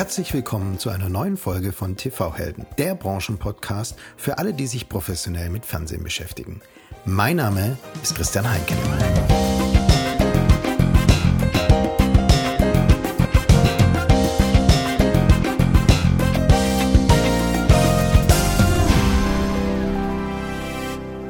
[0.00, 4.88] Herzlich willkommen zu einer neuen Folge von TV Helden, der Branchenpodcast für alle, die sich
[4.88, 6.62] professionell mit Fernsehen beschäftigen.
[7.04, 8.72] Mein Name ist Christian Heinke.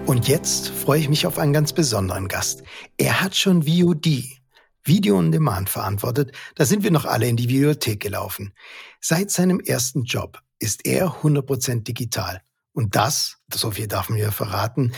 [0.07, 2.63] Und jetzt freue ich mich auf einen ganz besonderen Gast.
[2.99, 4.40] Er hat schon VOD,
[4.85, 8.53] Video on Demand verantwortet, da sind wir noch alle in die Videothek gelaufen.
[9.01, 12.41] Seit seinem ersten Job ist er 100% digital.
[12.73, 14.93] Und das, so viel darf man ja verraten,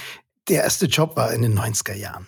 [0.48, 2.26] der erste Job war in den 90er Jahren.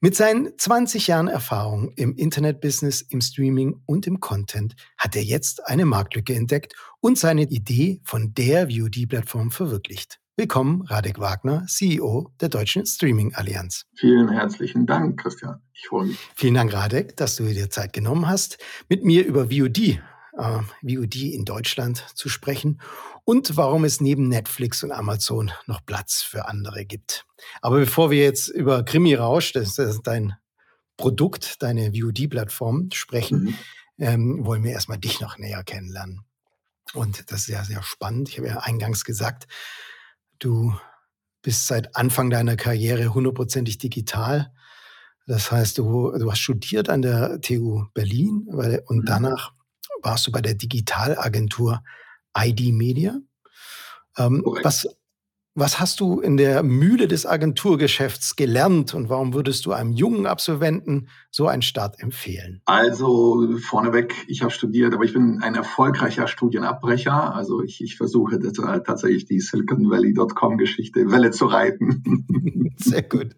[0.00, 5.66] Mit seinen 20 Jahren Erfahrung im Internetbusiness, im Streaming und im Content hat er jetzt
[5.66, 10.20] eine Marktlücke entdeckt und seine Idee von der VOD-Plattform verwirklicht.
[10.38, 13.86] Willkommen, Radek Wagner, CEO der Deutschen Streaming Allianz.
[13.96, 15.60] Vielen herzlichen Dank, Christian.
[15.72, 16.18] Ich freue mich.
[16.36, 19.98] Vielen Dank, Radek, dass du dir Zeit genommen hast, mit mir über VOD, äh,
[20.80, 22.80] VOD in Deutschland zu sprechen
[23.24, 27.26] und warum es neben Netflix und Amazon noch Platz für andere gibt.
[27.60, 30.36] Aber bevor wir jetzt über Krimi Rausch, das ist dein
[30.96, 33.54] Produkt, deine VOD-Plattform, sprechen, mhm.
[33.98, 36.20] ähm, wollen wir erstmal dich noch näher kennenlernen.
[36.94, 38.28] Und das ist ja sehr spannend.
[38.28, 39.48] Ich habe ja eingangs gesagt,
[40.38, 40.74] Du
[41.42, 44.52] bist seit Anfang deiner Karriere hundertprozentig digital.
[45.26, 48.46] Das heißt, du, du hast studiert an der TU Berlin
[48.86, 49.04] und mhm.
[49.04, 49.52] danach
[50.02, 51.82] warst du bei der Digitalagentur
[52.36, 53.18] ID Media.
[54.16, 54.86] Ähm, was,
[55.58, 60.26] was hast du in der Mühle des Agenturgeschäfts gelernt und warum würdest du einem jungen
[60.26, 62.62] Absolventen so einen Start empfehlen?
[62.64, 67.34] Also vorneweg, ich habe studiert, aber ich bin ein erfolgreicher Studienabbrecher.
[67.34, 72.74] Also ich, ich versuche tatsächlich die Silicon Valley.com Geschichte Welle zu reiten.
[72.76, 73.34] Sehr gut.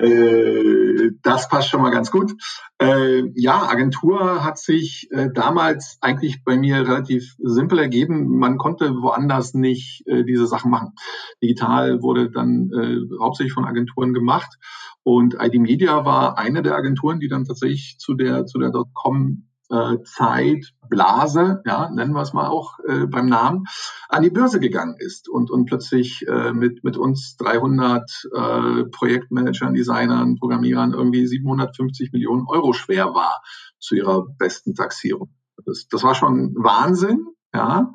[0.00, 2.32] Äh, das passt schon mal ganz gut.
[2.78, 8.38] Äh, ja, Agentur hat sich äh, damals eigentlich bei mir relativ simpel ergeben.
[8.38, 10.94] Man konnte woanders nicht äh, diese Sachen machen.
[11.42, 14.56] Digital wurde dann äh, hauptsächlich von Agenturen gemacht.
[15.02, 19.49] Und ID Media war eine der Agenturen, die dann tatsächlich zu der, zu der Dotcom
[19.70, 23.64] äh, Zeit, Blase, ja, nennen wir es mal auch äh, beim Namen,
[24.08, 29.74] an die Börse gegangen ist und, und plötzlich äh, mit, mit uns 300 äh, Projektmanagern,
[29.74, 33.42] Designern, Programmierern irgendwie 750 Millionen Euro schwer war
[33.78, 35.30] zu ihrer besten Taxierung.
[35.64, 37.92] Das, das war schon Wahnsinn, ja.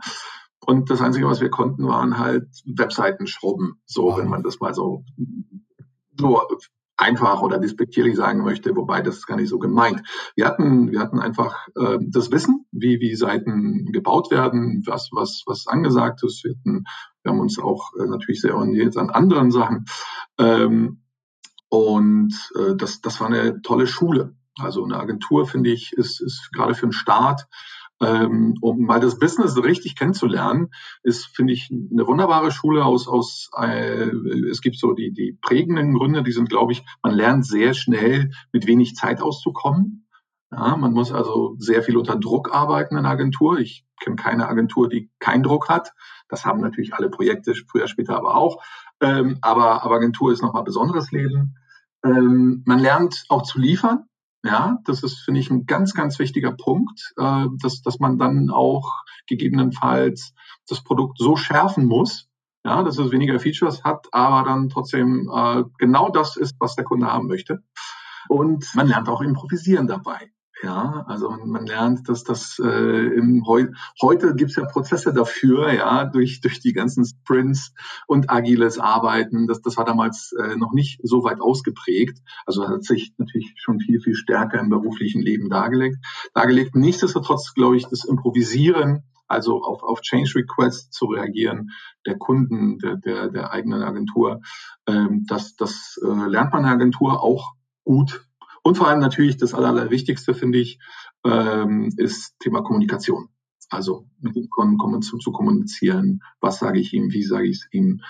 [0.66, 4.18] Und das Einzige, was wir konnten, waren halt Webseiten schrubben, so, wow.
[4.18, 5.04] wenn man das mal so
[6.18, 6.42] so
[6.98, 10.02] einfach oder despektierlich sagen möchte, wobei das gar nicht so gemeint.
[10.36, 15.44] Wir hatten, wir hatten einfach äh, das Wissen, wie, wie Seiten gebaut werden, was, was,
[15.46, 16.44] was angesagt ist.
[16.44, 16.86] Wir, hatten,
[17.22, 19.86] wir haben uns auch äh, natürlich sehr orientiert an anderen Sachen.
[20.38, 21.02] Ähm,
[21.70, 24.36] und äh, das, das war eine tolle Schule.
[24.58, 27.48] Also eine Agentur, finde ich, ist, ist gerade für einen Start
[28.02, 30.72] ähm, um mal das Business richtig kennenzulernen,
[31.04, 34.10] ist, finde ich, eine wunderbare Schule aus, aus äh,
[34.50, 38.32] es gibt so die, die prägenden Gründe, die sind, glaube ich, man lernt sehr schnell
[38.52, 40.08] mit wenig Zeit auszukommen.
[40.52, 43.60] Ja, man muss also sehr viel unter Druck arbeiten in Agentur.
[43.60, 45.92] Ich kenne keine Agentur, die keinen Druck hat.
[46.30, 48.62] Das haben natürlich alle Projekte, früher, später aber auch.
[49.02, 51.56] Ähm, aber, aber Agentur ist nochmal besonderes Leben.
[52.04, 54.06] Ähm, man lernt auch zu liefern.
[54.46, 58.52] Ja, das ist, finde ich, ein ganz, ganz wichtiger Punkt, äh, dass, dass man dann
[58.52, 58.92] auch
[59.26, 60.36] gegebenenfalls
[60.70, 62.30] das Produkt so schärfen muss,
[62.64, 66.86] ja, dass es weniger Features hat, aber dann trotzdem äh, genau das ist, was der
[66.86, 67.64] Kunde haben möchte.
[68.30, 70.32] Und man lernt auch improvisieren dabei.
[70.64, 73.68] Ja, also man lernt, dass das äh, im Heu
[74.02, 77.74] heute gibt es ja Prozesse dafür, ja, durch, durch die ganzen Sprints
[78.08, 79.48] und agiles Arbeiten.
[79.48, 82.20] Das, das war damals äh, noch nicht so weit ausgeprägt.
[82.46, 85.98] Also hat sich natürlich schon viel, viel stärker im beruflichen Leben dargelegt.
[86.34, 86.74] dargelegt.
[86.74, 91.72] Nichtsdestotrotz, glaube ich, das Improvisieren, also auf, auf Change Requests zu reagieren,
[92.06, 94.42] der Kunden, der, der, der eigenen Agentur,
[94.88, 98.25] ähm, das, das äh, lernt man in der Agentur auch gut
[98.66, 100.80] und vor allem natürlich das Allerwichtigste, finde ich,
[101.24, 103.30] ähm, ist Thema Kommunikation.
[103.70, 107.68] Also mit dem Kunden zu, zu kommunizieren, was sage ich ihm, wie sage ich es
[107.72, 108.02] ihm,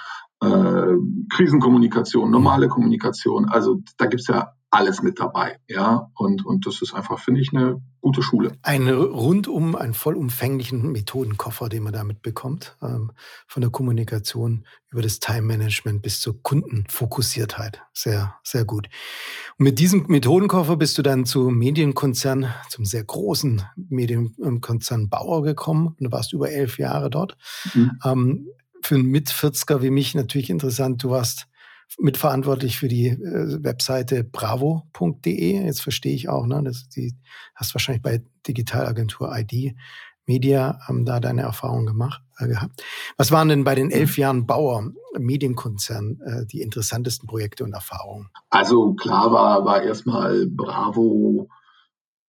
[0.41, 0.95] äh,
[1.29, 3.50] Krisenkommunikation, normale Kommunikation.
[3.50, 6.09] Also da gibt's ja alles mit dabei, ja.
[6.15, 8.57] Und, und das ist einfach, finde ich, eine gute Schule.
[8.62, 13.12] Ein rundum, einen vollumfänglichen Methodenkoffer, den man damit bekommt, ähm,
[13.47, 17.81] von der Kommunikation über das Time-Management bis zur Kundenfokussiertheit.
[17.94, 18.89] Sehr, sehr gut.
[19.57, 25.88] Und mit diesem Methodenkoffer bist du dann zu Medienkonzern, zum sehr großen Medienkonzern Bauer gekommen.
[25.88, 27.38] Und du warst über elf Jahre dort.
[27.73, 27.91] Mhm.
[28.03, 28.47] Ähm,
[28.81, 31.03] für einen Mit-40er wie mich natürlich interessant.
[31.03, 31.47] Du warst
[31.97, 35.65] mitverantwortlich für die äh, Webseite bravo.de.
[35.65, 37.15] Jetzt verstehe ich auch, ne, dass die
[37.53, 39.75] hast wahrscheinlich bei Digitalagentur ID
[40.27, 42.83] Media ähm, da deine Erfahrungen gemacht äh, gehabt.
[43.17, 48.29] Was waren denn bei den elf Jahren Bauer Medienkonzern äh, die interessantesten Projekte und Erfahrungen?
[48.49, 51.49] Also klar war, war erstmal Bravo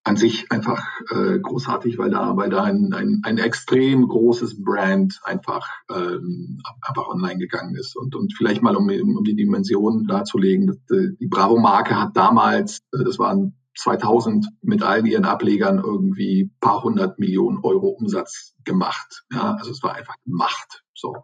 [0.07, 0.81] an sich einfach
[1.11, 7.09] äh, großartig, weil da, weil da ein, ein, ein extrem großes Brand einfach, ähm, einfach
[7.09, 7.97] online gegangen ist.
[7.97, 13.19] Und, und vielleicht mal, um, um die Dimension darzulegen, die Bravo-Marke hat damals, äh, das
[13.19, 19.25] waren 2000 mit allen ihren Ablegern irgendwie paar hundert Millionen Euro Umsatz gemacht.
[19.33, 20.85] Ja, also es war einfach Macht.
[20.95, 21.17] So.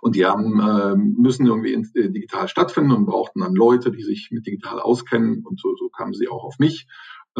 [0.00, 4.02] Und die haben, äh, müssen irgendwie in, äh, digital stattfinden und brauchten dann Leute, die
[4.02, 5.44] sich mit digital auskennen.
[5.44, 6.88] Und so, so kamen sie auch auf mich.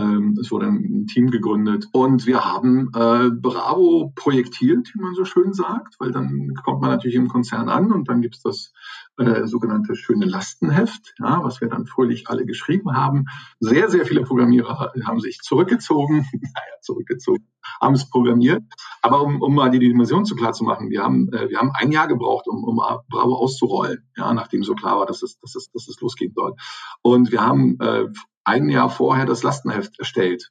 [0.01, 1.87] Ähm, es wurde ein Team gegründet.
[1.93, 6.91] Und wir haben äh, Bravo projektiert, wie man so schön sagt, weil dann kommt man
[6.91, 8.73] natürlich im Konzern an und dann gibt es das
[9.21, 13.27] äh, sogenannte schöne Lastenheft, ja, was wir dann fröhlich alle geschrieben haben.
[13.59, 17.47] Sehr, sehr viele Programmierer haben sich zurückgezogen, naja, zurückgezogen,
[17.81, 18.63] haben es programmiert.
[19.03, 21.71] Aber um, um mal die Dimension zu klar zu machen, wir haben, äh, wir haben
[21.75, 22.77] ein Jahr gebraucht, um, um
[23.11, 26.55] Bravo auszurollen, ja, nachdem so klar war, dass es, dass es, dass es losgehen soll.
[27.03, 28.07] Und wir haben äh,
[28.45, 30.51] ein Jahr vorher das Lastenheft erstellt.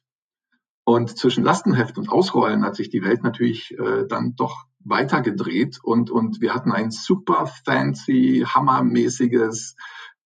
[0.84, 5.78] Und zwischen Lastenheft und Ausrollen hat sich die Welt natürlich äh, dann doch weiter gedreht
[5.82, 9.76] und, und wir hatten ein super fancy, hammermäßiges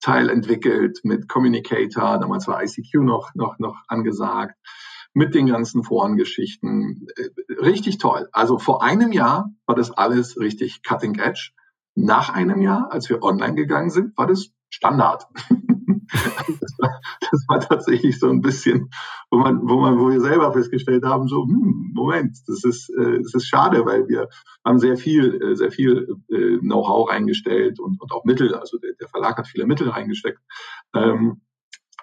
[0.01, 4.55] Teil entwickelt mit Communicator, damals war ICQ noch, noch, noch angesagt,
[5.15, 7.07] mit den ganzen Forengeschichten.
[7.17, 8.29] Äh, richtig toll.
[8.33, 11.53] Also vor einem Jahr war das alles richtig cutting edge.
[11.95, 15.27] Nach einem Jahr, als wir online gegangen sind, war das Standard.
[15.31, 18.91] das, war, das war tatsächlich so ein bisschen,
[19.31, 23.21] wo man, wo man, wo wir selber festgestellt haben, so, hm, Moment, das ist, äh,
[23.23, 24.29] das ist schade, weil wir
[24.65, 28.95] haben sehr viel, äh, sehr viel äh, Know-how reingestellt und, und auch Mittel, also der,
[29.01, 30.41] der Verlag hat viele Mittel reingesteckt.
[30.95, 31.43] Ähm,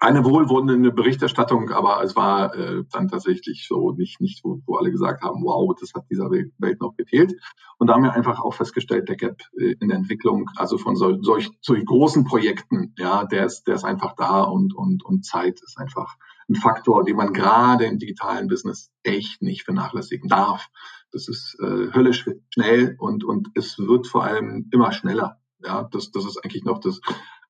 [0.01, 4.89] eine wohlwollende Berichterstattung, aber es war äh, dann tatsächlich so nicht, nicht wo, wo alle
[4.89, 7.35] gesagt haben, wow, das hat dieser Welt, noch gefehlt.
[7.77, 10.95] Und da haben wir einfach auch festgestellt, der Gap äh, in der Entwicklung, also von
[10.95, 15.23] sol, solch, solch großen Projekten, ja, der ist, der ist einfach da und, und, und
[15.23, 16.15] Zeit ist einfach
[16.49, 20.69] ein Faktor, den man gerade im digitalen Business echt nicht vernachlässigen darf.
[21.11, 25.37] Das ist äh, höllisch schnell und, und es wird vor allem immer schneller.
[25.63, 27.01] Ja, das, das ist eigentlich noch das,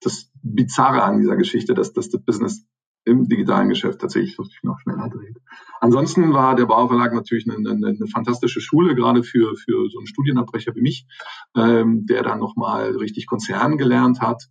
[0.02, 2.66] das Bizarre an dieser Geschichte, dass, dass das Business
[3.04, 5.38] im digitalen Geschäft tatsächlich noch schneller dreht.
[5.80, 10.08] Ansonsten war der Bauverlag natürlich eine, eine, eine, fantastische Schule, gerade für, für so einen
[10.08, 11.08] Studienabbrecher wie mich,
[11.56, 14.44] ähm, der dann nochmal richtig Konzern gelernt hat.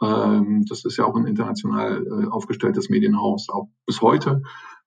[0.00, 4.42] Ähm, das ist ja auch ein international äh, aufgestelltes Medienhaus, auch bis heute.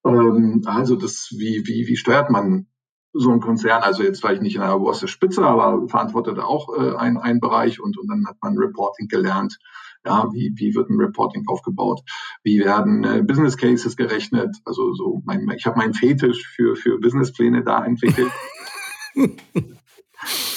[0.05, 2.67] Ähm, also das, wie, wie, wie steuert man
[3.11, 6.69] so ein Konzern, also jetzt war ich nicht in der obersten Spitze, aber verantwortete auch
[6.77, 9.57] äh, einen, einen Bereich und, und dann hat man Reporting gelernt.
[10.05, 12.01] Ja, wie, wie wird ein Reporting aufgebaut?
[12.43, 14.55] Wie werden äh, Business Cases gerechnet?
[14.65, 18.31] Also so mein, ich habe meinen Fetisch für, für Businesspläne da entwickelt.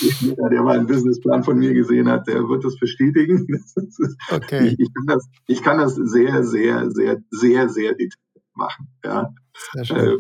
[0.01, 3.47] Jeder, der mal einen Businessplan von mir gesehen hat, der wird das bestätigen.
[4.31, 4.69] okay.
[4.69, 8.19] Ich, ich, kann das, ich kann das sehr, sehr, sehr, sehr, sehr detailliert
[8.55, 8.89] machen.
[9.05, 9.35] Ja.
[9.75, 10.17] Äh,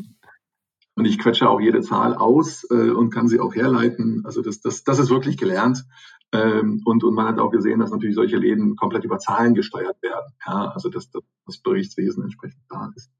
[0.94, 4.22] und ich quetsche auch jede Zahl aus äh, und kann sie auch herleiten.
[4.24, 5.84] Also das, das, das ist wirklich gelernt.
[6.32, 10.02] Ähm, und, und man hat auch gesehen, dass natürlich solche Läden komplett über Zahlen gesteuert
[10.02, 10.32] werden.
[10.46, 13.10] Ja, also dass das, Berichtswesen entsprechend da ist.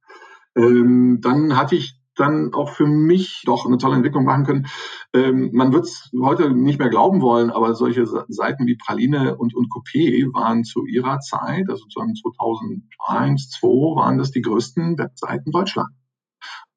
[0.57, 4.67] Ähm, dann hatte ich dann auch für mich doch eine tolle Entwicklung machen können.
[5.13, 9.55] Ähm, man wird es heute nicht mehr glauben wollen, aber solche Seiten wie Praline und,
[9.55, 15.93] und Coupé waren zu ihrer Zeit, also 2001, 2002, waren das die größten Webseiten Deutschlands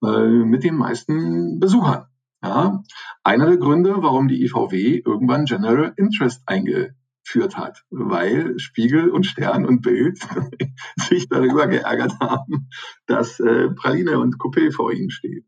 [0.03, 2.05] äh, mit den meisten Besuchern.
[2.45, 2.83] Ja,
[3.23, 9.65] einer der Gründe, warum die IVW irgendwann General Interest eingeführt hat, weil Spiegel und Stern
[9.65, 10.19] und Bild
[10.95, 12.69] sich darüber geärgert haben,
[13.07, 15.45] dass äh, Praline und Coupé vor ihnen steht.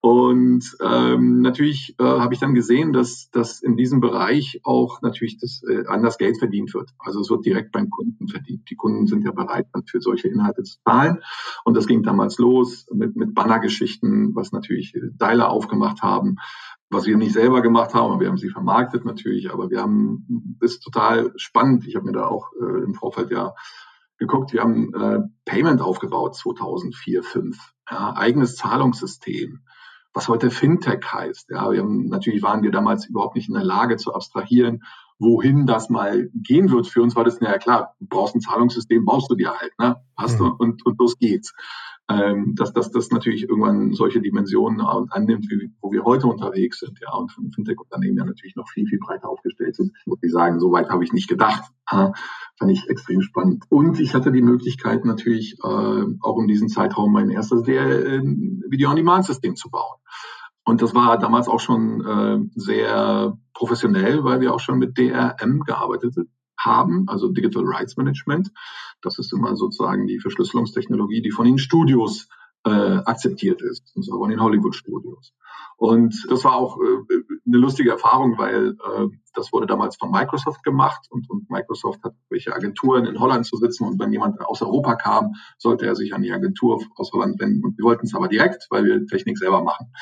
[0.00, 5.38] Und ähm, natürlich äh, habe ich dann gesehen, dass, dass in diesem Bereich auch natürlich
[5.38, 6.90] das, äh, anders Geld verdient wird.
[7.00, 8.70] Also es wird direkt beim Kunden verdient.
[8.70, 11.18] Die Kunden sind ja bereit, dann für solche Inhalte zu zahlen.
[11.64, 16.36] Und das ging damals los mit, mit Bannergeschichten, was natürlich Deiler aufgemacht haben,
[16.90, 20.80] was wir nicht selber gemacht haben, wir haben sie vermarktet natürlich, aber wir haben, ist
[20.80, 21.86] total spannend.
[21.86, 23.54] Ich habe mir da auch äh, im Vorfeld ja
[24.16, 29.60] geguckt, wir haben äh, Payment aufgebaut 2004, 2005, ja, eigenes Zahlungssystem
[30.18, 31.50] was heute Fintech heißt.
[31.50, 34.82] Ja, wir haben, natürlich waren wir damals überhaupt nicht in der Lage zu abstrahieren,
[35.20, 36.88] wohin das mal gehen wird.
[36.88, 40.02] Für uns war das, ja klar, du brauchst ein Zahlungssystem, baust du dir halt, ne?
[40.16, 40.44] Hast mhm.
[40.44, 41.54] du und, und los geht's
[42.10, 46.98] ähm, dass, dass das natürlich irgendwann solche Dimensionen annimmt, wie, wo wir heute unterwegs sind,
[47.00, 49.92] ja, und Fintech-Unternehmen ja natürlich noch viel, viel breiter aufgestellt sind.
[50.06, 51.64] Muss ich sagen, so weit habe ich nicht gedacht.
[51.90, 52.12] Ja,
[52.58, 53.64] fand ich extrem spannend.
[53.68, 59.56] Und ich hatte die Möglichkeit natürlich äh, auch in diesem Zeitraum mein erstes äh, Video-on-Demand-System
[59.56, 59.98] zu bauen.
[60.64, 65.60] Und das war damals auch schon äh, sehr professionell, weil wir auch schon mit DRM
[65.60, 66.14] gearbeitet
[66.58, 68.50] haben, also Digital Rights Management.
[69.02, 72.28] Das ist immer sozusagen die Verschlüsselungstechnologie, die von den Studios
[72.64, 75.32] äh, akzeptiert ist, und zwar von den Hollywood-Studios.
[75.76, 77.14] Und das war auch äh,
[77.46, 82.14] eine lustige Erfahrung, weil äh, das wurde damals von Microsoft gemacht und, und Microsoft hat
[82.28, 86.14] welche Agenturen in Holland zu sitzen und wenn jemand aus Europa kam, sollte er sich
[86.14, 87.64] an die Agentur aus Holland wenden.
[87.64, 89.92] Und wir wollten es aber direkt, weil wir Technik selber machen.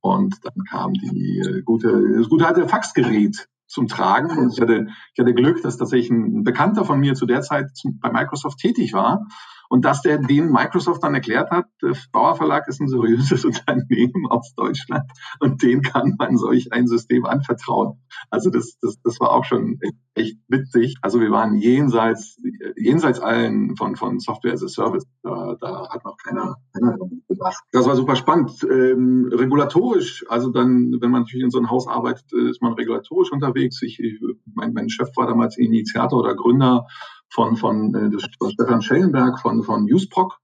[0.00, 4.36] Und dann kam die äh, gute, das gute alte Faxgerät zum Tragen.
[4.36, 7.70] Und ich hatte, ich hatte Glück, dass tatsächlich ein Bekannter von mir zu der Zeit
[8.00, 9.26] bei Microsoft tätig war
[9.70, 14.26] und dass der den Microsoft dann erklärt hat, der Bauer Verlag ist ein seriöses Unternehmen
[14.28, 15.08] aus Deutschland
[15.38, 18.00] und den kann man solch ein System anvertrauen.
[18.30, 19.78] Also das, das, das war auch schon
[20.14, 20.96] echt witzig.
[21.02, 22.40] Also wir waren jenseits,
[22.76, 25.06] jenseits allen von, von Software as a Service.
[25.22, 26.98] Da, da hat noch keiner, keiner
[27.28, 27.62] gedacht.
[27.70, 28.50] Das war super spannend.
[28.68, 33.30] Ähm, regulatorisch, also dann, wenn man natürlich in so einem Haus arbeitet, ist man regulatorisch
[33.30, 33.80] unterwegs.
[33.82, 34.20] Ich, ich
[34.52, 36.86] mein, mein Chef war damals Initiator oder Gründer
[37.30, 40.38] von, von äh, das Stefan Schellenberg von, von USPOC.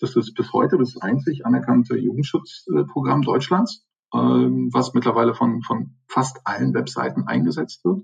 [0.00, 6.40] Das ist bis heute das einzig anerkannte Jugendschutzprogramm Deutschlands, ähm, was mittlerweile von, von fast
[6.44, 8.02] allen Webseiten eingesetzt wird.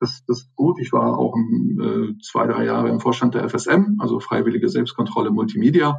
[0.00, 0.80] Das, das ist gut.
[0.80, 5.98] Ich war auch äh, zwei, drei Jahre im Vorstand der FSM, also Freiwillige Selbstkontrolle Multimedia.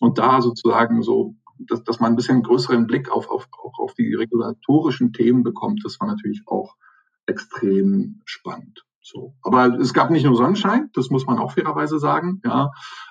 [0.00, 3.94] Und da sozusagen so, dass, dass man ein bisschen größeren Blick auf, auf, auch auf
[3.94, 6.74] die regulatorischen Themen bekommt, das war natürlich auch
[7.26, 8.84] extrem spannend.
[9.12, 9.34] So.
[9.42, 12.40] Aber es gab nicht nur Sonnenschein, das muss man auch fairerweise sagen.
[12.44, 12.70] Ja,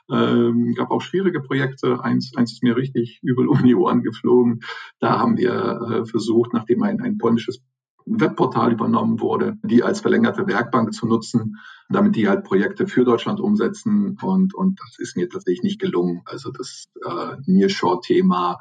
[0.09, 2.01] ähm, gab auch schwierige Projekte.
[2.01, 4.61] Eins, eins ist mir richtig übel um die Ohren geflogen.
[4.99, 7.61] Da haben wir äh, versucht, nachdem ein, ein polnisches
[8.05, 11.57] Webportal übernommen wurde, die als verlängerte Werkbank zu nutzen,
[11.89, 14.17] damit die halt Projekte für Deutschland umsetzen.
[14.21, 16.21] Und, und das ist mir tatsächlich nicht gelungen.
[16.25, 18.57] Also das äh, Nearshore-Thema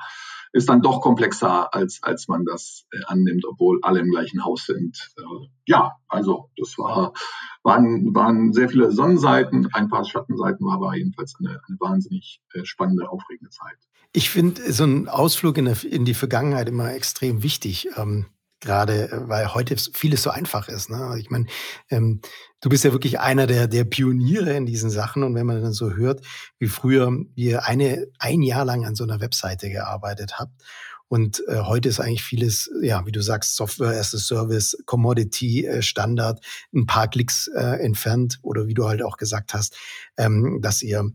[0.53, 4.67] ist dann doch komplexer, als, als man das äh, annimmt, obwohl alle im gleichen Haus
[4.67, 5.11] sind.
[5.19, 7.13] Äh, ja, also das war,
[7.63, 12.65] waren, waren sehr viele Sonnenseiten, ein paar Schattenseiten war aber jedenfalls eine, eine wahnsinnig äh,
[12.65, 13.77] spannende, aufregende Zeit.
[14.13, 17.89] Ich finde so ein Ausflug in, der, in, die Vergangenheit immer extrem wichtig.
[17.97, 18.27] Ähm
[18.61, 20.91] gerade äh, weil heute vieles so einfach ist.
[20.91, 21.17] Ne?
[21.19, 21.47] Ich meine,
[21.91, 22.21] ähm,
[22.61, 25.73] du bist ja wirklich einer der, der Pioniere in diesen Sachen und wenn man dann
[25.73, 26.23] so hört,
[26.59, 30.63] wie früher ihr eine ein Jahr lang an so einer Webseite gearbeitet habt
[31.09, 35.67] und äh, heute ist eigentlich vieles, ja, wie du sagst, Software as a Service, Commodity,
[35.67, 36.41] äh, Standard,
[36.75, 39.77] ein paar Klicks äh, entfernt oder wie du halt auch gesagt hast,
[40.19, 41.11] ähm, dass ihr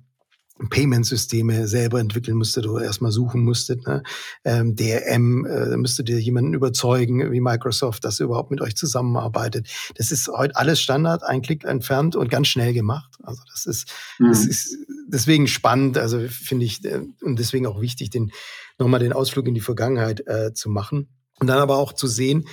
[0.70, 3.86] Payment-Systeme selber entwickeln musstet oder erstmal suchen musstet.
[3.88, 4.04] Ne?
[4.46, 8.76] Ähm, DRM, äh, da müsstet ihr jemanden überzeugen, wie Microsoft, dass er überhaupt mit euch
[8.76, 9.68] zusammenarbeitet.
[9.96, 13.16] Das ist heute alles Standard, ein Klick entfernt und ganz schnell gemacht.
[13.24, 14.30] Also das ist, mhm.
[14.30, 18.32] das ist deswegen spannend, also finde ich, äh, und deswegen auch wichtig, den
[18.78, 21.10] nochmal den Ausflug in die Vergangenheit äh, zu machen.
[21.40, 22.46] Und dann aber auch zu sehen,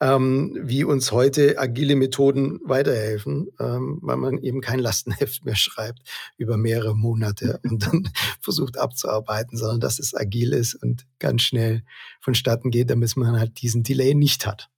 [0.00, 6.00] ähm, wie uns heute agile Methoden weiterhelfen, ähm, weil man eben kein Lastenheft mehr schreibt
[6.36, 8.08] über mehrere Monate und dann
[8.40, 11.82] versucht abzuarbeiten, sondern dass es agil ist und ganz schnell
[12.20, 14.68] vonstatten geht, damit man halt diesen Delay nicht hat.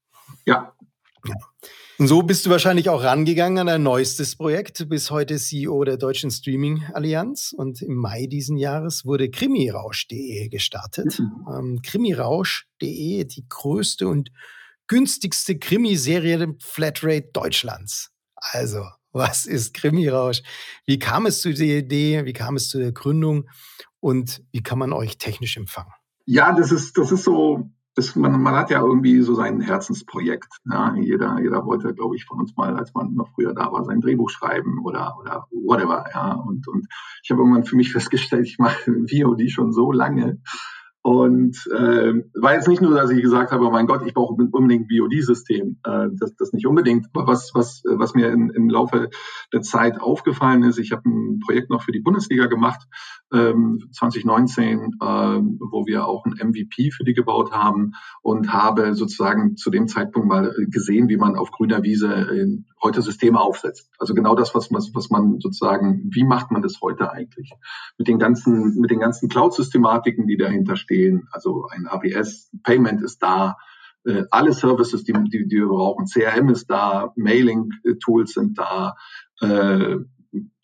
[0.46, 0.72] Ja.
[1.26, 1.34] ja.
[1.98, 4.80] Und so bist du wahrscheinlich auch rangegangen an ein neuestes Projekt.
[4.80, 10.48] Du bist heute CEO der Deutschen Streaming Allianz und im Mai diesen Jahres wurde krimirausch.de
[10.48, 11.18] gestartet.
[11.18, 11.46] Mhm.
[11.54, 14.30] Ähm, krimirausch.de, die größte und
[14.90, 18.10] günstigste Krimiserie Flatrate Deutschlands.
[18.34, 18.82] Also,
[19.12, 20.42] was ist Krimirausch?
[20.84, 22.24] Wie kam es zu der Idee?
[22.24, 23.48] Wie kam es zu der Gründung?
[24.00, 25.92] Und wie kann man euch technisch empfangen?
[26.26, 30.48] Ja, das ist, das ist so, das, man, man hat ja irgendwie so sein Herzensprojekt.
[30.68, 30.92] Ja?
[30.96, 34.00] Jeder, jeder wollte, glaube ich, von uns mal, als man noch früher da war, sein
[34.00, 36.04] Drehbuch schreiben oder, oder whatever.
[36.12, 36.32] Ja?
[36.32, 36.88] Und, und
[37.22, 40.40] ich habe irgendwann für mich festgestellt, ich mache VOD schon so lange,
[41.02, 44.34] und äh, war jetzt nicht nur, dass ich gesagt habe, oh mein Gott, ich brauche
[44.34, 45.78] unbedingt ein BOD-System.
[45.82, 47.06] Äh, das, das nicht unbedingt.
[47.14, 49.08] Aber was, was, was mir in, im Laufe
[49.52, 52.86] der Zeit aufgefallen ist, ich habe ein Projekt noch für die Bundesliga gemacht,
[53.30, 59.70] 2019, ähm, wo wir auch ein MVP für die gebaut haben und habe sozusagen zu
[59.70, 63.88] dem Zeitpunkt mal gesehen, wie man auf grüner Wiese äh, heute Systeme aufsetzt.
[63.98, 67.52] Also genau das, was, was, was man sozusagen, wie macht man das heute eigentlich?
[67.98, 71.28] Mit den ganzen, mit den ganzen Cloud-Systematiken, die dahinter stehen.
[71.30, 73.56] Also ein ABS, Payment ist da,
[74.04, 78.96] äh, alle Services, die, die, die wir brauchen, CRM ist da, Mailing-Tools sind da,
[79.40, 79.98] äh,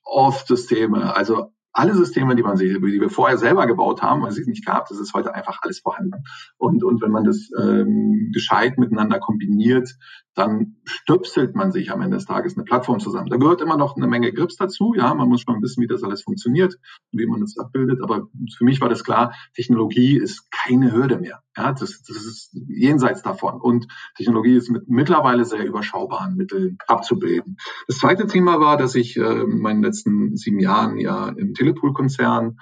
[0.05, 4.41] Auth-Systeme, also alle Systeme, die man sieht, die wir vorher selber gebaut haben, weil sie
[4.41, 6.25] es nicht gab, das ist heute einfach alles vorhanden.
[6.57, 9.95] Und, und wenn man das ähm, gescheit miteinander kombiniert,
[10.37, 13.29] dann stöpselt man sich am Ende des Tages eine Plattform zusammen.
[13.29, 14.95] Da gehört immer noch eine Menge Grips dazu.
[14.97, 16.77] Ja, man muss schon wissen, wie das alles funktioniert
[17.17, 18.03] wie man es abbildet.
[18.03, 21.43] Aber für mich war das klar, Technologie ist keine Hürde mehr.
[21.57, 23.61] Ja, das, das ist jenseits davon.
[23.61, 27.57] Und Technologie ist mit mittlerweile sehr überschaubaren Mitteln abzubilden.
[27.87, 32.59] Das zweite Thema war, dass ich äh, in meinen letzten sieben Jahren ja im Telepool-Konzern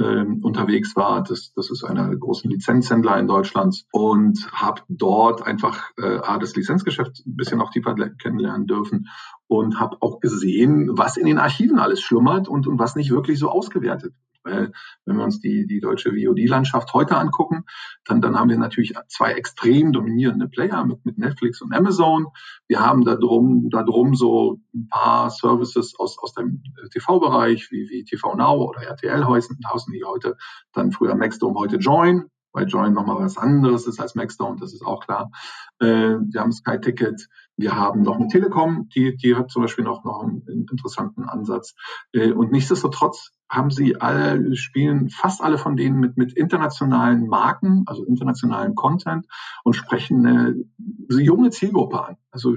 [0.00, 1.22] ähm, unterwegs war.
[1.22, 6.54] Das, das ist einer der großen Lizenzhändler in Deutschland und habe dort einfach äh, das
[6.54, 9.08] Lizenzgeschäft ein bisschen auch tiefer kennenlernen dürfen
[9.46, 13.38] und habe auch gesehen, was in den Archiven alles schlummert und, und was nicht wirklich
[13.38, 14.14] so ausgewertet
[14.46, 14.72] weil
[15.04, 17.64] wenn wir uns die, die deutsche VOD-Landschaft heute angucken,
[18.04, 22.28] dann, dann haben wir natürlich zwei extrem dominierende Player mit, mit Netflix und Amazon.
[22.68, 26.62] Wir haben da drum, da drum so ein paar Services aus, aus dem
[26.92, 29.58] TV-Bereich, wie, wie TV Now oder RTL heißen,
[29.92, 30.36] die heute
[30.72, 34.84] dann früher Maxdome, heute Join, weil Join nochmal was anderes ist als Maxdome, das ist
[34.84, 35.30] auch klar.
[35.78, 39.84] Äh, wir haben Sky Ticket, wir haben noch eine Telekom, die, die hat zum Beispiel
[39.84, 41.74] noch, noch einen interessanten Ansatz.
[42.12, 47.84] Äh, und nichtsdestotrotz haben sie alle, spielen fast alle von denen mit, mit internationalen Marken,
[47.86, 49.26] also internationalen Content
[49.62, 50.64] und sprechen eine,
[51.08, 52.16] junge Zielgruppe an.
[52.30, 52.56] Also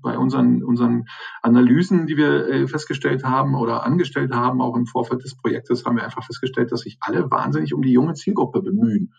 [0.00, 1.04] bei unseren, unseren
[1.42, 5.96] Analysen, die wir äh, festgestellt haben oder angestellt haben, auch im Vorfeld des Projektes, haben
[5.96, 9.12] wir einfach festgestellt, dass sich alle wahnsinnig um die junge Zielgruppe bemühen.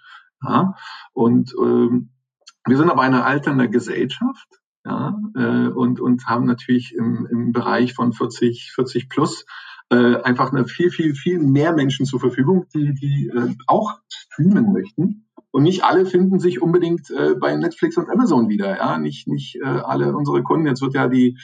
[0.43, 0.75] Ja?
[1.13, 2.09] Und ähm,
[2.65, 7.93] wir sind aber eine alternde Gesellschaft ja, äh, und, und haben natürlich im, im Bereich
[7.93, 9.45] von 40, 40 plus
[9.91, 14.71] äh, einfach eine viel, viel, viel mehr Menschen zur Verfügung, die, die äh, auch streamen
[14.71, 15.27] möchten.
[15.51, 18.77] Und nicht alle finden sich unbedingt äh, bei Netflix und Amazon wieder.
[18.77, 20.65] Ja, nicht, nicht äh, alle unsere Kunden.
[20.65, 21.37] Jetzt wird ja die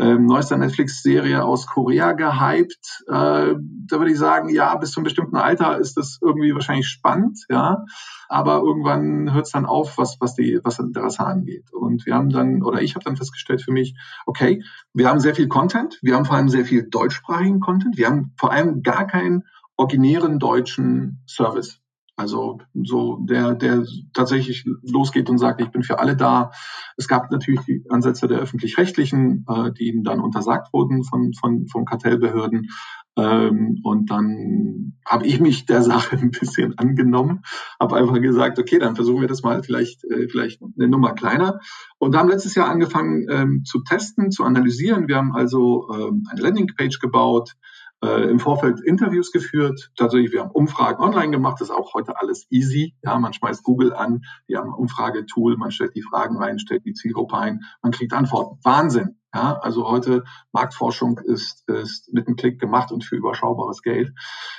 [0.00, 3.04] ähm, neueste Netflix-Serie aus Korea gehypt.
[3.06, 6.88] Äh, da würde ich sagen, ja, bis zu einem bestimmten Alter ist das irgendwie wahrscheinlich
[6.88, 7.84] spannend, ja.
[8.28, 11.70] Aber irgendwann hört es dann auf, was, was die, was Interesse angeht.
[11.72, 14.62] Und wir haben dann, oder ich habe dann festgestellt für mich, okay,
[14.94, 18.32] wir haben sehr viel Content, wir haben vor allem sehr viel deutschsprachigen Content, wir haben
[18.38, 19.44] vor allem gar keinen
[19.76, 21.80] originären deutschen Service.
[22.20, 26.50] Also so der, der tatsächlich losgeht und sagt, ich bin für alle da.
[26.98, 31.66] Es gab natürlich die Ansätze der öffentlich-rechtlichen, äh, die ihnen dann untersagt wurden von, von,
[31.66, 32.68] von Kartellbehörden.
[33.16, 37.40] Ähm, und dann habe ich mich der Sache ein bisschen angenommen,
[37.80, 41.60] habe einfach gesagt, okay, dann versuchen wir das mal vielleicht, äh, vielleicht eine Nummer kleiner.
[41.98, 45.08] Und haben letztes Jahr angefangen ähm, zu testen, zu analysieren.
[45.08, 47.54] Wir haben also ähm, eine Landingpage gebaut,
[48.02, 49.90] äh, im Vorfeld Interviews geführt.
[49.96, 51.60] Tatsächlich, wir haben Umfragen online gemacht.
[51.60, 52.94] Das ist auch heute alles easy.
[53.02, 56.84] Ja, man schmeißt Google an, wir haben ein Umfragetool, man stellt die Fragen rein, stellt
[56.84, 58.58] die Zielgruppe ein, man kriegt Antworten.
[58.62, 59.16] Wahnsinn.
[59.32, 64.12] Ja, also heute Marktforschung ist, ist mit einem Klick gemacht und für überschaubares Geld.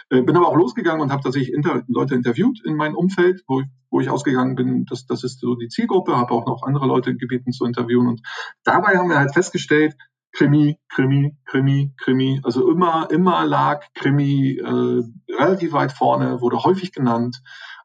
[0.09, 3.63] Äh, bin aber auch losgegangen und habe tatsächlich inter Leute interviewt in meinem Umfeld, wo,
[3.89, 7.17] wo ich ausgegangen bin, das, das ist so die Zielgruppe, habe auch noch andere Leute
[7.17, 8.07] gebeten zu interviewen.
[8.07, 8.21] Und
[8.63, 9.95] dabei haben wir halt festgestellt,
[10.33, 12.41] Krimi, Krimi, Krimi, Krimi.
[12.43, 17.41] Also immer, immer lag Krimi äh, relativ weit vorne, wurde häufig genannt,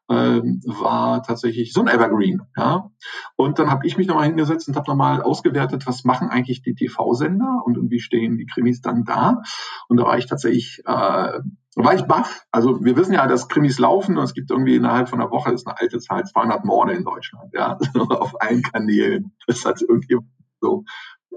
[0.09, 2.41] äh, war tatsächlich so ein Evergreen.
[2.55, 2.89] Ja?
[3.35, 6.75] Und dann habe ich mich nochmal hingesetzt und habe nochmal ausgewertet, was machen eigentlich die
[6.75, 9.41] TV-Sender und, und wie stehen die Krimis dann da.
[9.87, 11.39] Und da war ich tatsächlich, äh,
[11.75, 12.45] war ich baff.
[12.51, 15.51] Also wir wissen ja, dass Krimis laufen und es gibt irgendwie innerhalb von einer Woche,
[15.51, 17.77] das ist eine alte Zahl, 200 Morde in Deutschland, ja,
[18.09, 19.33] auf allen Kanälen.
[19.45, 20.17] Das hat irgendwie
[20.59, 20.85] so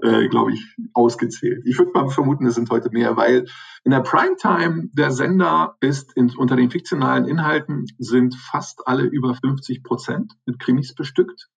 [0.01, 1.63] äh, glaube ich, ausgezählt.
[1.65, 3.45] Ich würde mal vermuten, es sind heute mehr, weil
[3.83, 9.35] in der Primetime der Sender ist in, unter den fiktionalen Inhalten sind fast alle über
[9.35, 11.49] 50 Prozent mit Krimis bestückt.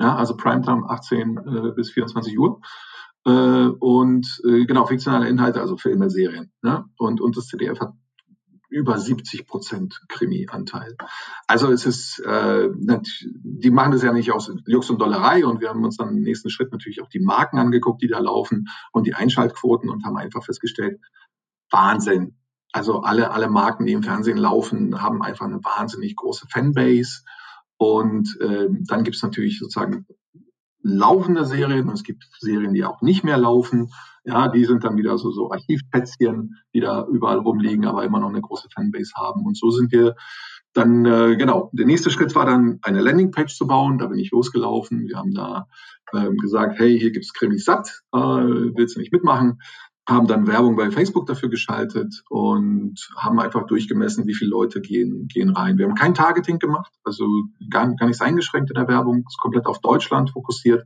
[0.00, 2.60] Ja, also Primetime 18 äh, bis 24 Uhr.
[3.24, 6.52] Äh, und äh, genau, fiktionale Inhalte, also Filme, Serien.
[6.62, 6.84] Ne?
[6.96, 7.92] Und, und das ZDF hat
[8.72, 10.96] über 70 Prozent Krimi-Anteil.
[11.46, 15.68] Also es ist, äh, die machen das ja nicht aus Jux und Dollerei und wir
[15.68, 19.06] haben uns dann im nächsten Schritt natürlich auch die Marken angeguckt, die da laufen und
[19.06, 21.00] die Einschaltquoten und haben einfach festgestellt,
[21.70, 22.36] Wahnsinn.
[22.72, 27.22] Also alle, alle Marken, die im Fernsehen laufen, haben einfach eine wahnsinnig große Fanbase.
[27.76, 30.06] Und äh, dann gibt es natürlich sozusagen
[30.82, 33.92] laufende Serien und es gibt Serien, die auch nicht mehr laufen.
[34.24, 38.28] Ja, die sind dann wieder so, so Archivplätzchen, die da überall rumliegen, aber immer noch
[38.28, 39.44] eine große Fanbase haben.
[39.44, 40.14] Und so sind wir
[40.74, 43.98] dann, äh, genau, der nächste Schritt war dann, eine Landingpage zu bauen.
[43.98, 45.06] Da bin ich losgelaufen.
[45.06, 45.66] Wir haben da
[46.14, 49.60] ähm, gesagt, hey, hier gibt's Krimis satt, äh, willst du nicht mitmachen?
[50.08, 55.28] Haben dann Werbung bei Facebook dafür geschaltet und haben einfach durchgemessen, wie viele Leute gehen,
[55.28, 55.78] gehen rein.
[55.78, 57.24] Wir haben kein Targeting gemacht, also
[57.70, 60.84] gar, gar nichts eingeschränkt in der Werbung, ist komplett auf Deutschland fokussiert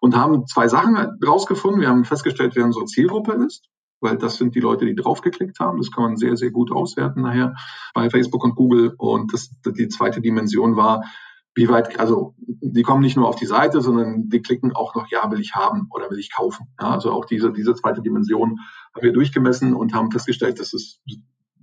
[0.00, 1.80] und haben zwei Sachen rausgefunden.
[1.80, 3.68] Wir haben festgestellt, wer unsere Zielgruppe ist,
[4.00, 5.78] weil das sind die Leute, die draufgeklickt haben.
[5.78, 7.54] Das kann man sehr, sehr gut auswerten nachher
[7.92, 8.94] bei Facebook und Google.
[8.96, 11.04] Und das, die zweite Dimension war,
[11.54, 15.08] wie weit, also die kommen nicht nur auf die Seite, sondern die klicken auch noch,
[15.10, 16.66] ja, will ich haben oder will ich kaufen.
[16.80, 18.58] Ja, also auch diese, diese zweite Dimension
[18.94, 21.00] haben wir durchgemessen und haben festgestellt, dass es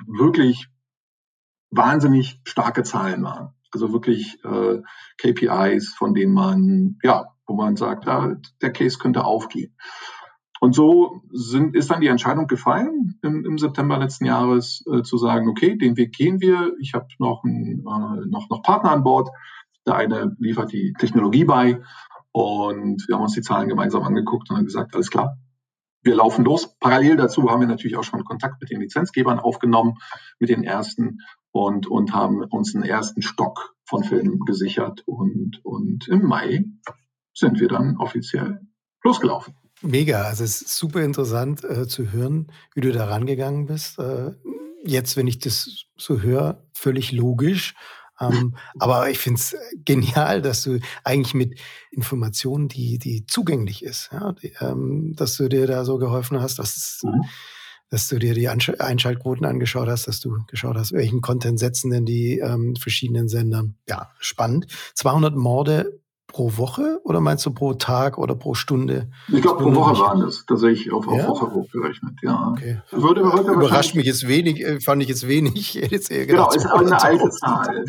[0.08, 0.68] wirklich
[1.72, 3.54] wahnsinnig starke Zahlen waren.
[3.74, 4.82] Also wirklich äh,
[5.18, 9.76] KPIs, von denen man, ja, wo man sagt, ja, der Case könnte aufgehen.
[10.62, 15.18] Und so sind, ist dann die Entscheidung gefallen im, im September letzten Jahres äh, zu
[15.18, 16.74] sagen, okay, den Weg gehen wir.
[16.80, 19.30] Ich habe noch, äh, noch, noch Partner an Bord.
[19.86, 21.82] Der eine liefert die Technologie bei
[22.32, 25.38] und wir haben uns die Zahlen gemeinsam angeguckt und haben gesagt, alles klar,
[26.04, 26.76] wir laufen los.
[26.80, 29.96] Parallel dazu haben wir natürlich auch schon Kontakt mit den Lizenzgebern aufgenommen,
[30.40, 31.20] mit den ersten
[31.52, 36.66] und, und haben uns einen ersten Stock von Filmen gesichert und, und im Mai
[37.34, 38.62] sind wir dann offiziell
[39.04, 39.56] losgelaufen.
[39.82, 43.98] Mega, also es ist super interessant äh, zu hören, wie du da rangegangen bist.
[44.00, 44.32] Äh,
[44.84, 47.74] jetzt, wenn ich das so höre, völlig logisch.
[48.22, 49.56] Ähm, aber ich finde es
[49.86, 51.60] genial, dass du eigentlich mit
[51.92, 56.60] Informationen, die, die zugänglich ist, ja, die, ähm, dass du dir da so geholfen hast,
[56.60, 57.24] dass, mhm.
[57.90, 61.92] dass du dir die Ansch Einschaltquoten angeschaut hast, dass du geschaut hast, welchen Content setzen
[61.92, 63.66] denn die ähm, verschiedenen Sender.
[63.88, 64.68] Ja, spannend.
[64.96, 66.01] 200 Morde
[66.32, 69.10] pro Woche oder meinst du pro Tag oder pro Stunde?
[69.28, 71.28] Ich glaube, pro Woche waren das tatsächlich auf, auf ja?
[71.28, 72.52] Woche hochgerechnet, ja.
[72.52, 72.82] Okay.
[72.92, 75.74] Würde, würde Überrascht mich jetzt wenig, äh, fand ich jetzt wenig.
[75.92, 77.86] Jetzt eher genau, ist aber eine alte Zahl.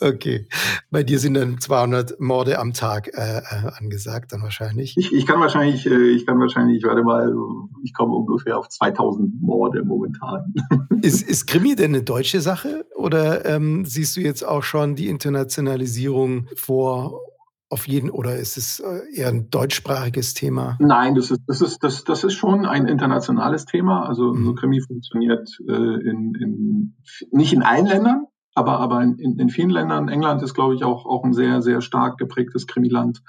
[0.00, 0.46] okay.
[0.90, 3.42] Bei dir sind dann 200 Morde am Tag äh, äh,
[3.78, 4.96] angesagt, dann wahrscheinlich.
[4.96, 7.34] Ich, ich kann wahrscheinlich, äh, ich kann wahrscheinlich, warte mal,
[7.82, 10.54] ich komme ungefähr auf 2000 Morde momentan.
[11.02, 15.08] ist, ist Krimi denn eine deutsche Sache oder ähm, siehst du jetzt auch schon die
[15.08, 17.20] Internationalisierung vor
[17.70, 20.76] auf jeden oder ist es äh, eher ein deutschsprachiges Thema?
[20.80, 24.08] Nein, das ist, das ist, das, das ist schon ein internationales Thema.
[24.08, 24.46] Also mhm.
[24.46, 26.96] so Krimi funktioniert äh, in, in,
[27.30, 30.08] nicht in allen Ländern, aber, aber in, in vielen Ländern.
[30.08, 33.22] England ist, glaube ich, auch, auch ein sehr, sehr stark geprägtes Krimiland.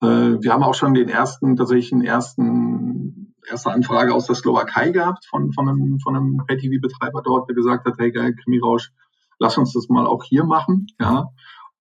[0.00, 4.90] Äh, wir haben auch schon den ersten, tatsächlich einen ersten, erste Anfrage aus der Slowakei
[4.90, 8.90] gehabt von, von einem, von einem Pay-TV-Betreiber dort, der gesagt hat, hey geil, Krimi-Rausch,
[9.38, 10.88] lass uns das mal auch hier machen.
[11.00, 11.28] Ja.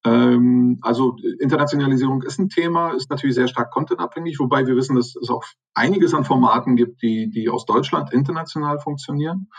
[0.07, 5.15] Ähm, also Internationalisierung ist ein Thema, ist natürlich sehr stark contentabhängig, wobei wir wissen, dass
[5.15, 5.43] es auch
[5.73, 9.49] einiges an Formaten gibt, die, die aus Deutschland international funktionieren.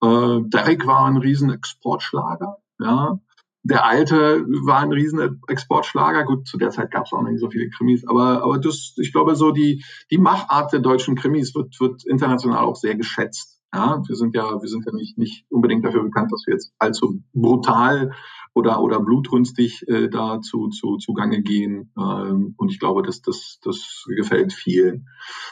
[0.00, 3.18] Äh, Derek war ein riesen Exportschlager, ja.
[3.64, 6.24] Der alte war ein riesen Exportschlager.
[6.24, 8.94] Gut, zu der Zeit gab es auch noch nicht so viele Krimis, aber, aber das,
[8.96, 13.57] ich glaube, so die, die Machart der deutschen Krimis wird, wird international auch sehr geschätzt.
[13.74, 16.72] Ja, wir sind ja, wir sind ja nicht, nicht unbedingt dafür bekannt, dass wir jetzt
[16.78, 18.12] allzu brutal
[18.54, 21.92] oder, oder blutrünstig äh, da zu, zu, zugange gehen.
[21.98, 25.08] Ähm, und ich glaube, dass das, das gefällt vielen.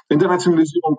[0.08, 0.98] Internationalisierung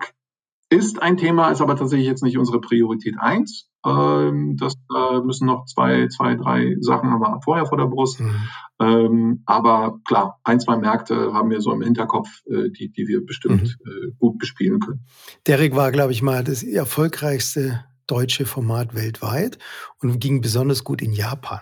[0.70, 3.68] ist ein Thema, ist aber tatsächlich jetzt nicht unsere Priorität eins.
[3.86, 8.20] Ähm, das äh, müssen noch zwei, zwei, drei Sachen haben wir vorher vor der Brust.
[8.20, 8.48] Mhm.
[8.80, 13.24] Ähm, aber klar, ein, zwei Märkte haben wir so im Hinterkopf, äh, die, die wir
[13.24, 13.90] bestimmt mhm.
[13.90, 15.04] äh, gut bespielen können.
[15.46, 19.58] Derek war, glaube ich, mal das erfolgreichste deutsche Format weltweit
[20.00, 21.60] und ging besonders gut in Japan.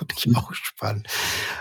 [0.00, 1.08] Fand ich auch spannend.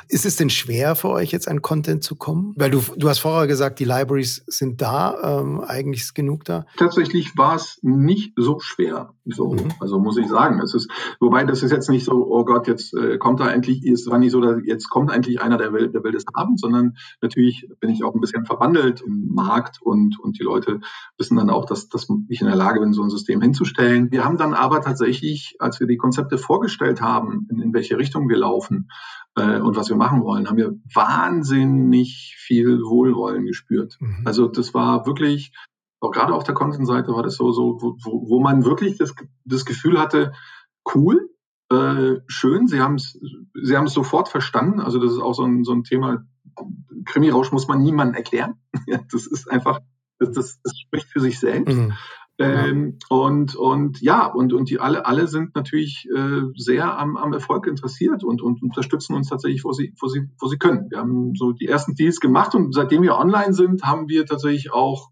[0.08, 2.54] Ist es denn schwer für euch jetzt an Content zu kommen?
[2.56, 6.66] Weil du, du hast vorher gesagt, die Libraries sind da, ähm, eigentlich ist genug da.
[6.78, 9.14] Tatsächlich war es nicht so schwer.
[9.26, 9.74] So, mhm.
[9.82, 10.62] also muss ich sagen.
[10.62, 13.86] Es ist, wobei das ist jetzt nicht so, oh Gott, jetzt äh, kommt da endlich,
[13.86, 16.58] es war nicht so, dass jetzt kommt endlich einer, der will, der will das haben,
[16.58, 20.80] sondern natürlich bin ich auch ein bisschen verwandelt im Markt und, und die Leute
[21.18, 24.12] wissen dann auch, dass, dass ich in der Lage bin, so ein System hinzustellen.
[24.12, 28.29] Wir haben dann aber tatsächlich, als wir die Konzepte vorgestellt haben, in, in welche Richtung
[28.30, 28.90] wir laufen
[29.36, 33.98] äh, und was wir machen wollen, haben wir wahnsinnig viel Wohlwollen gespürt.
[34.00, 34.24] Mhm.
[34.26, 35.52] Also das war wirklich,
[36.00, 39.14] auch gerade auf der Content-Seite war das so, so wo, wo man wirklich das,
[39.46, 40.34] das Gefühl hatte,
[40.94, 41.30] cool,
[41.72, 43.20] äh, schön, sie haben es
[43.62, 44.80] sie haben's sofort verstanden.
[44.80, 46.26] Also das ist auch so ein, so ein Thema,
[47.06, 48.56] Krimi-Rausch muss man niemandem erklären.
[49.12, 49.80] das ist einfach,
[50.20, 51.78] das, das, das spricht für sich selbst.
[51.78, 51.94] Mhm.
[52.42, 57.34] Ähm, und, und ja, und, und die alle, alle sind natürlich äh, sehr am, am
[57.34, 60.90] Erfolg interessiert und, und unterstützen uns tatsächlich, wo sie, wo, sie, wo sie können.
[60.90, 64.72] Wir haben so die ersten Deals gemacht und seitdem wir online sind, haben wir tatsächlich
[64.72, 65.10] auch,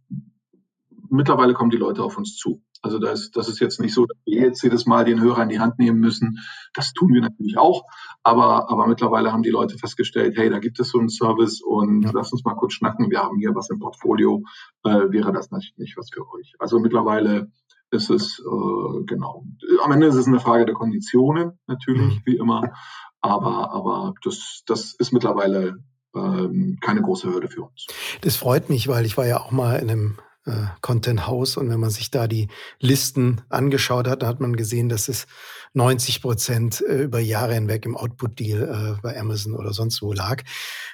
[1.09, 2.61] mittlerweile kommen die Leute auf uns zu.
[2.81, 5.49] Also das, das ist jetzt nicht so, dass wir jetzt jedes Mal den Hörer in
[5.49, 6.39] die Hand nehmen müssen.
[6.73, 7.83] Das tun wir natürlich auch.
[8.23, 12.03] Aber, aber mittlerweile haben die Leute festgestellt, hey, da gibt es so einen Service und
[12.03, 12.11] ja.
[12.13, 13.09] lass uns mal kurz schnacken.
[13.09, 14.43] Wir haben hier was im Portfolio.
[14.83, 16.53] Äh, wäre das natürlich nicht was für euch.
[16.59, 17.51] Also mittlerweile
[17.89, 19.45] ist es, äh, genau.
[19.83, 22.21] Am Ende ist es eine Frage der Konditionen, natürlich, mhm.
[22.25, 22.73] wie immer.
[23.21, 25.77] Aber, aber das, das ist mittlerweile
[26.15, 27.87] ähm, keine große Hürde für uns.
[28.21, 31.57] Das freut mich, weil ich war ja auch mal in einem äh, Content House.
[31.57, 32.47] Und wenn man sich da die
[32.79, 35.27] Listen angeschaut hat, hat man gesehen, dass es
[35.73, 40.43] 90 Prozent äh, über Jahre hinweg im Output-Deal äh, bei Amazon oder sonst wo lag.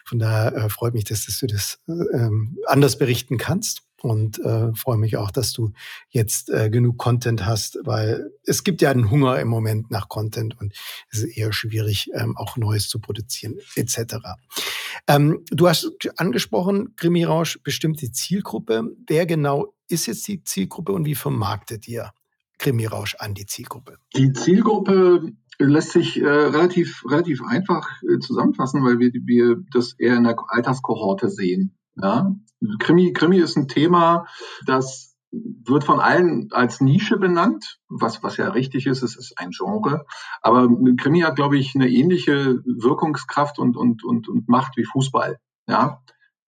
[0.05, 4.37] Von daher äh, freut mich, dass, dass du das äh, ähm, anders berichten kannst und
[4.39, 5.71] äh, freue mich auch, dass du
[6.09, 10.59] jetzt äh, genug Content hast, weil es gibt ja einen Hunger im Moment nach Content
[10.59, 10.73] und
[11.09, 14.15] es ist eher schwierig, ähm, auch Neues zu produzieren etc.
[15.07, 18.93] Ähm, du hast angesprochen, Krimi Rausch bestimmt die Zielgruppe.
[19.07, 22.11] Wer genau ist jetzt die Zielgruppe und wie vermarktet ihr
[22.57, 23.99] Krimi Rausch an die Zielgruppe?
[24.17, 30.17] Die Zielgruppe lässt sich äh, relativ, relativ einfach äh, zusammenfassen, weil wir, wir das eher
[30.17, 31.77] in der Alterskohorte sehen.
[31.95, 32.35] Ja?
[32.79, 34.25] Krimi, Krimi ist ein Thema,
[34.65, 39.49] das wird von allen als Nische benannt, was, was ja richtig ist, es ist ein
[39.49, 40.05] Genre.
[40.41, 45.39] Aber Krimi hat, glaube ich, eine ähnliche Wirkungskraft und, und, und, und Macht wie Fußball.
[45.67, 46.01] Ja,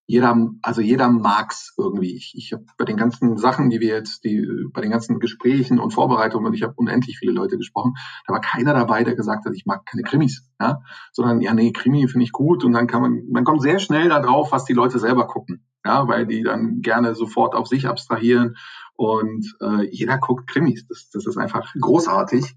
[0.08, 2.16] jeder, also jeder mag's irgendwie.
[2.16, 5.80] Ich, ich habe bei den ganzen Sachen, die wir jetzt, die bei den ganzen Gesprächen
[5.80, 7.96] und Vorbereitungen, und ich habe unendlich viele Leute gesprochen,
[8.28, 11.72] da war keiner dabei, der gesagt hat, ich mag keine Krimis, ja, sondern ja, nee,
[11.72, 14.66] Krimi finde ich gut und dann kann man, man kommt sehr schnell da drauf, was
[14.66, 18.56] die Leute selber gucken, ja, weil die dann gerne sofort auf sich abstrahieren
[18.96, 20.88] und äh, jeder guckt Krimis.
[20.88, 22.56] Das, das ist einfach großartig.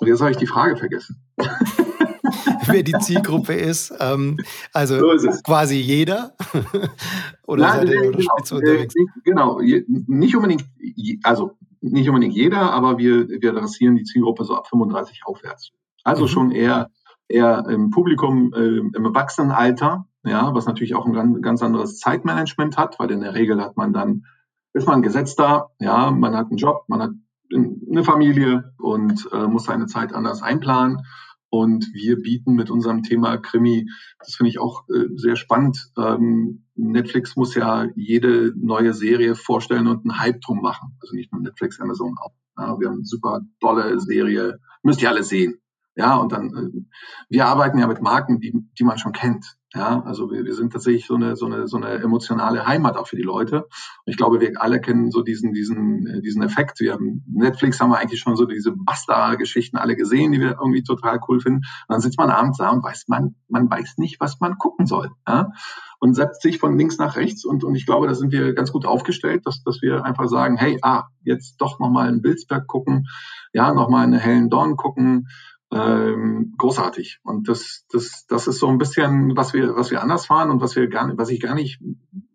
[0.00, 1.22] Und jetzt habe ich die Frage vergessen.
[2.66, 3.94] wer die Zielgruppe ist.
[4.00, 4.38] Ähm,
[4.72, 6.34] also so ist quasi jeder.
[7.46, 8.94] Oder Nein, seid ihr genau, spitz unterwegs?
[9.24, 10.64] Genau, nicht unbedingt,
[11.22, 15.70] also nicht unbedingt jeder, aber wir, wir adressieren die Zielgruppe so ab 35 aufwärts.
[16.04, 16.28] Also mhm.
[16.28, 16.90] schon eher,
[17.28, 22.76] eher im Publikum äh, im Erwachsenenalter, ja, was natürlich auch ein ganz, ganz anderes Zeitmanagement
[22.76, 24.24] hat, weil in der Regel hat man dann,
[24.72, 27.10] ist man Gesetzter, ja, man hat einen Job, man hat
[27.52, 31.06] eine Familie und äh, muss seine Zeit anders einplanen.
[31.50, 35.90] Und wir bieten mit unserem Thema Krimi, das finde ich auch äh, sehr spannend.
[35.96, 40.96] Ähm, Netflix muss ja jede neue Serie vorstellen und einen Hype drum machen.
[41.00, 42.34] Also nicht nur Netflix, Amazon auch.
[42.58, 45.60] Ja, wir haben eine super tolle Serie, müsst ihr alle sehen.
[45.96, 46.80] Ja, und dann, äh,
[47.28, 49.57] wir arbeiten ja mit Marken, die, die man schon kennt.
[49.74, 53.06] Ja, also wir, wir sind tatsächlich so eine, so eine, so eine emotionale Heimat auch
[53.06, 53.64] für die Leute.
[53.64, 56.80] Und ich glaube, wir alle kennen so diesen, diesen, äh, diesen Effekt.
[56.80, 60.82] Wir haben Netflix haben wir eigentlich schon so diese Basta-Geschichten alle gesehen, die wir irgendwie
[60.82, 61.58] total cool finden.
[61.58, 64.86] Und dann sitzt man abends da und weiß man, man weiß nicht, was man gucken
[64.86, 65.10] soll.
[65.28, 65.50] Ja?
[66.00, 67.44] Und setzt sich von links nach rechts.
[67.44, 70.56] Und, und ich glaube, da sind wir ganz gut aufgestellt, dass, dass wir einfach sagen,
[70.56, 73.06] hey, ah, jetzt doch nochmal in Bilsberg gucken,
[73.52, 75.26] ja, nochmal in Hellen Dorn gucken
[75.70, 77.20] ähm, großartig.
[77.22, 80.60] Und das, das, das ist so ein bisschen, was wir, was wir anders fahren und
[80.60, 81.80] was wir gar was ich gar nicht,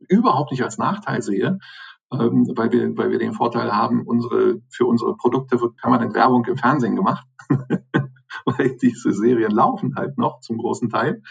[0.08, 1.60] überhaupt nicht als Nachteil sehe,
[2.12, 6.46] ähm, weil wir, weil wir den Vorteil haben, unsere, für unsere Produkte wird permanent Werbung
[6.46, 7.26] im Fernsehen gemacht,
[8.46, 11.22] weil diese Serien laufen halt noch zum großen Teil.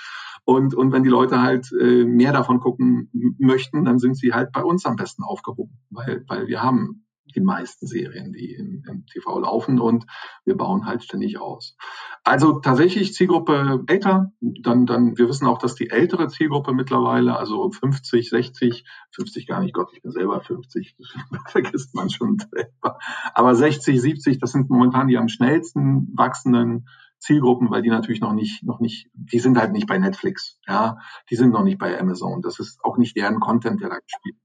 [0.44, 4.50] Und, und wenn die Leute halt äh, mehr davon gucken möchten, dann sind sie halt
[4.50, 9.06] bei uns am besten aufgehoben, weil, weil wir haben die meisten Serien, die im, im,
[9.06, 10.06] TV laufen und
[10.44, 11.76] wir bauen halt ständig aus.
[12.24, 17.70] Also tatsächlich Zielgruppe älter, dann, dann, wir wissen auch, dass die ältere Zielgruppe mittlerweile, also
[17.70, 20.96] 50, 60, 50 gar nicht, Gott, ich bin selber 50,
[21.48, 22.98] vergisst man schon selber.
[23.34, 26.86] Aber 60, 70, das sind momentan die am schnellsten wachsenden
[27.18, 30.98] Zielgruppen, weil die natürlich noch nicht, noch nicht, die sind halt nicht bei Netflix, ja,
[31.30, 32.42] die sind noch nicht bei Amazon.
[32.42, 34.36] Das ist auch nicht deren Content, der da gespielt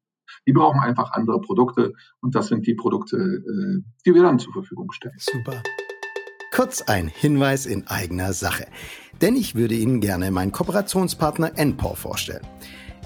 [0.47, 4.53] die brauchen einfach andere Produkte und das sind die Produkte, äh, die wir dann zur
[4.53, 5.15] Verfügung stellen.
[5.19, 5.61] Super.
[6.51, 8.65] Kurz ein Hinweis in eigener Sache.
[9.21, 12.47] Denn ich würde Ihnen gerne meinen Kooperationspartner NPOR vorstellen.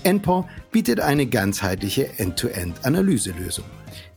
[0.03, 3.65] NPOR bietet eine ganzheitliche End-to-End-Analyselösung.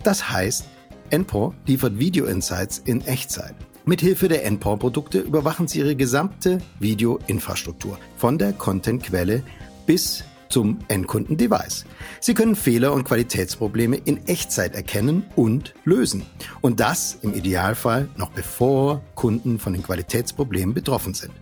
[0.02, 0.66] Das heißt,
[1.10, 3.54] NPOR liefert Video-Insights in Echtzeit.
[3.86, 9.42] Mithilfe der NPOR-Produkte überwachen Sie Ihre gesamte Video-Infrastruktur, von der Content-Quelle
[9.86, 11.84] bis zum Endkunden-Device.
[12.20, 16.22] Sie können Fehler und Qualitätsprobleme in Echtzeit erkennen und lösen.
[16.60, 21.32] Und das im Idealfall noch bevor Kunden von den Qualitätsproblemen betroffen sind.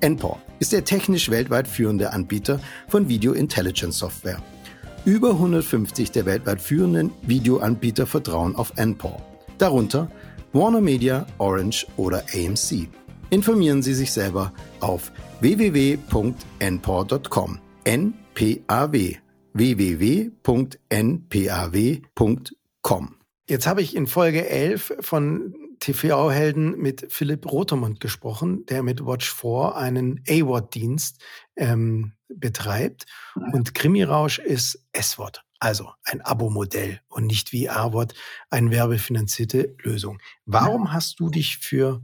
[0.00, 4.40] NPOR ist der technisch weltweit führende Anbieter von Video Intelligence Software.
[5.04, 9.20] Über 150 der weltweit führenden Videoanbieter vertrauen auf NPOR.
[9.58, 10.08] Darunter
[10.52, 12.86] Warner Media, Orange oder AMC.
[13.30, 17.58] Informieren Sie sich selber auf www.npor.com.
[17.84, 19.18] NPAW
[19.52, 20.34] www.npaw.com.
[23.46, 29.30] Jetzt habe ich in Folge 11 von TV-Helden mit Philipp Rotermund gesprochen, der mit Watch
[29.32, 31.22] 4 einen A-Wort-Dienst
[31.56, 33.04] ähm, betreibt.
[33.52, 38.14] Und Krimirausch ist S-Wort, also ein Abo-Modell und nicht wie A-Wort
[38.48, 40.20] eine werbefinanzierte Lösung.
[40.46, 42.02] Warum hast du dich für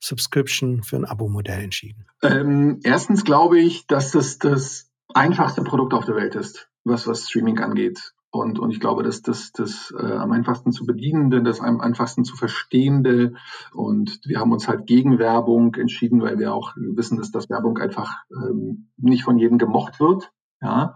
[0.00, 2.06] Subscription, für ein Abo-Modell entschieden?
[2.22, 7.28] Ähm, erstens glaube ich, dass das das einfachste Produkt auf der Welt ist, was, was
[7.28, 8.12] Streaming angeht.
[8.30, 12.24] Und, und ich glaube, dass das, das äh, am einfachsten zu bedienende, das am einfachsten
[12.24, 13.34] zu verstehende.
[13.72, 17.76] Und wir haben uns halt gegen Werbung entschieden, weil wir auch wissen, dass das Werbung
[17.76, 20.32] einfach ähm, nicht von jedem gemocht wird.
[20.62, 20.94] Ja,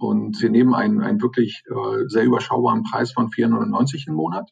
[0.00, 4.50] und wir nehmen einen, einen wirklich äh, sehr überschaubaren Preis von 4,99 im Monat.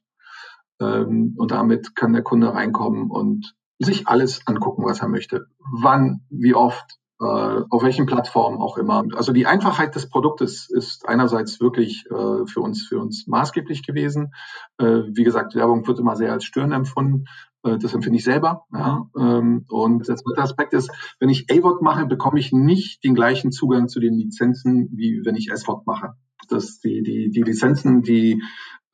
[0.80, 5.46] Ähm, und damit kann der Kunde reinkommen und sich alles angucken, was er möchte.
[5.58, 9.04] Wann, wie oft, auf welchen Plattformen auch immer.
[9.14, 14.32] Also die Einfachheit des Produktes ist einerseits wirklich äh, für uns für uns maßgeblich gewesen.
[14.78, 17.24] Äh, wie gesagt, Werbung wird immer sehr als Stören empfunden.
[17.62, 18.64] Äh, das empfinde ich selber.
[18.72, 19.08] Ja.
[19.18, 23.52] Ähm, und der zweite Aspekt ist, wenn ich AVOD mache, bekomme ich nicht den gleichen
[23.52, 26.14] Zugang zu den Lizenzen, wie wenn ich SVOD mache.
[26.48, 28.42] Das die, die, die Lizenzen, die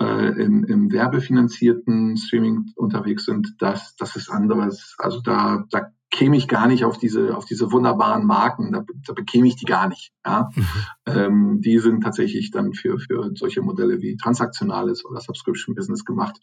[0.00, 4.94] äh, im, im werbefinanzierten Streaming unterwegs sind, das, das ist anderes.
[4.98, 9.12] Also da, da käme ich gar nicht auf diese, auf diese wunderbaren Marken, da, da
[9.12, 10.12] bekäme ich die gar nicht.
[10.24, 10.50] Ja?
[10.54, 10.66] Mhm.
[11.06, 16.40] Ähm, die sind tatsächlich dann für, für solche Modelle wie transaktionales oder Subscription Business gemacht.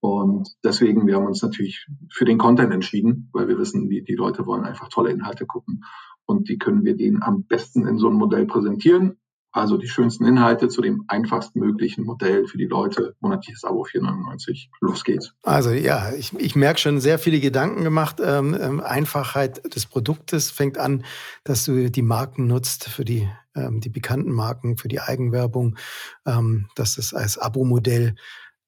[0.00, 4.16] Und deswegen, wir haben uns natürlich für den Content entschieden, weil wir wissen, die, die
[4.16, 5.84] Leute wollen einfach tolle Inhalte gucken.
[6.26, 9.18] Und die können wir denen am besten in so einem Modell präsentieren.
[9.52, 13.14] Also die schönsten Inhalte zu dem einfachst möglichen Modell für die Leute.
[13.20, 14.70] Monatliches Abo 499.
[14.80, 15.34] Los geht's.
[15.42, 18.16] Also ja, ich, ich merke schon sehr viele Gedanken gemacht.
[18.24, 21.04] Ähm, ähm, Einfachheit des Produktes fängt an,
[21.44, 25.76] dass du die Marken nutzt für die, ähm, die bekannten Marken, für die Eigenwerbung,
[26.24, 28.14] ähm, dass es als Abo-Modell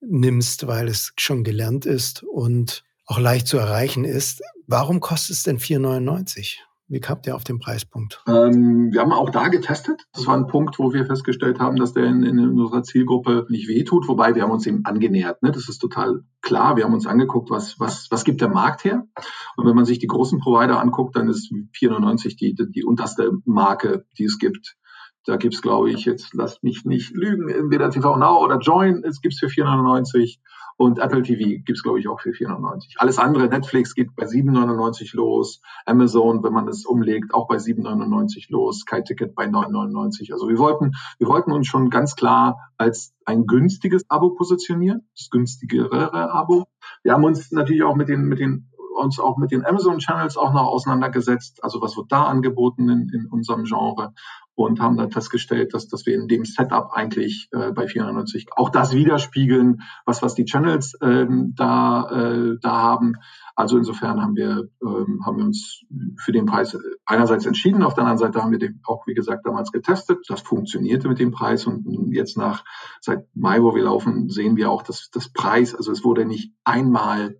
[0.03, 4.43] nimmst, weil es schon gelernt ist und auch leicht zu erreichen ist.
[4.67, 6.59] Warum kostet es denn 4,99?
[6.87, 8.23] Wie kamt ihr auf den Preispunkt?
[8.29, 10.03] Ähm, wir haben auch da getestet.
[10.13, 13.69] Das war ein Punkt, wo wir festgestellt haben, dass der in, in unserer Zielgruppe nicht
[13.69, 14.07] wehtut.
[14.07, 15.43] Wobei wir haben uns eben angenähert.
[15.43, 15.51] Ne?
[15.51, 16.77] Das ist total klar.
[16.77, 19.07] Wir haben uns angeguckt, was, was, was gibt der Markt her?
[19.57, 24.05] Und wenn man sich die großen Provider anguckt, dann ist 490 die, die unterste Marke,
[24.19, 24.77] die es gibt.
[25.25, 29.23] Da gibt's, glaube ich, jetzt lasst mich nicht lügen, entweder TV Now oder Join, es
[29.23, 30.39] gibt's für 499
[30.77, 32.97] und Apple TV gibt's glaube ich, auch für 499.
[32.99, 38.49] Alles andere, Netflix geht bei 799 los, Amazon, wenn man es umlegt, auch bei 799
[38.51, 40.33] los, Sky Ticket bei 999.
[40.33, 45.31] Also wir wollten, wir wollten uns schon ganz klar als ein günstiges Abo positionieren, das
[45.31, 46.67] günstigere Abo.
[47.03, 50.37] Wir haben uns natürlich auch mit den, mit den uns auch mit den Amazon Channels
[50.37, 51.63] auch noch auseinandergesetzt.
[51.63, 54.15] Also was wird da angeboten in, in unserem Genre?
[54.55, 58.71] Und haben dann festgestellt, dass, dass wir in dem Setup eigentlich äh, bei 490 auch
[58.71, 63.15] das widerspiegeln, was, was die Channels ähm, da, äh, da haben.
[63.57, 65.85] Also insofern haben wir, ähm, haben wir uns
[66.19, 69.47] für den Preis einerseits entschieden, auf der anderen Seite haben wir den auch, wie gesagt,
[69.47, 70.19] damals getestet.
[70.29, 72.65] Das funktionierte mit dem Preis und jetzt nach,
[73.01, 76.53] seit Mai, wo wir laufen, sehen wir auch, dass das Preis, also es wurde nicht
[76.65, 77.37] einmal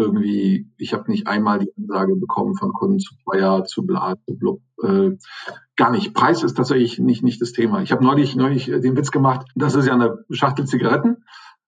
[0.00, 4.36] irgendwie, ich habe nicht einmal die Ansage bekommen von Kunden zu teuer, zu bla, zu
[4.36, 4.60] blub.
[4.82, 5.16] Äh,
[5.76, 6.14] gar nicht.
[6.14, 7.82] Preis ist tatsächlich nicht, nicht das Thema.
[7.82, 11.24] Ich habe neulich, neulich den Witz gemacht, das ist ja eine Schachtel Zigaretten,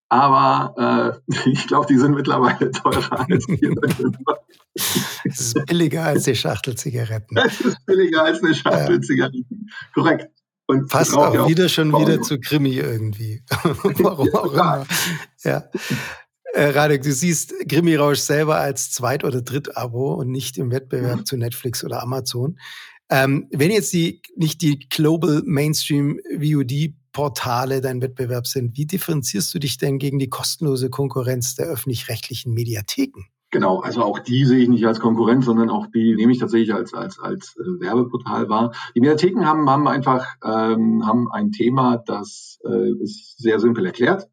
[0.09, 3.75] aber äh, ich glaube, die sind mittlerweile teurer als die.
[4.75, 7.37] Es ist billiger als die Schachtel Zigaretten.
[7.37, 9.01] Es ist billiger als eine Schachtel ja.
[9.03, 9.69] Zigaretten.
[9.93, 10.31] Korrekt.
[10.67, 13.43] Und Passt auch, auch wieder schon wieder zu Krimi irgendwie.
[13.99, 14.87] Warum auch immer.
[15.45, 15.65] Ja.
[16.55, 21.21] Äh, Radek, du siehst Grimmi Rausch selber als Zweit- oder Dritt-Abo und nicht im Wettbewerb
[21.21, 21.25] mhm.
[21.25, 22.59] zu Netflix oder Amazon.
[23.09, 29.53] Ähm, wenn jetzt die nicht die Global Mainstream VOD Portale dein Wettbewerb sind, wie differenzierst
[29.55, 33.25] du dich denn gegen die kostenlose Konkurrenz der öffentlich-rechtlichen Mediatheken?
[33.51, 36.73] Genau, also auch die sehe ich nicht als Konkurrenz, sondern auch die nehme ich tatsächlich
[36.75, 38.73] als als als äh, Werbeportal wahr.
[38.95, 44.29] Die Mediatheken haben haben einfach ähm, haben ein Thema, das äh, ist sehr simpel erklärt.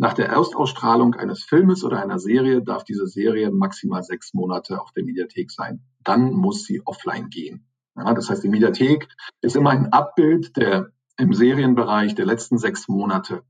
[0.00, 4.92] Nach der Erstausstrahlung eines Filmes oder einer Serie darf diese Serie maximal sechs Monate auf
[4.92, 5.82] der Mediathek sein.
[6.04, 7.66] Dann muss sie offline gehen.
[7.96, 9.08] Ja, das heißt, die Mediathek
[9.40, 13.42] ist immer ein Abbild der im Serienbereich der letzten sechs Monate.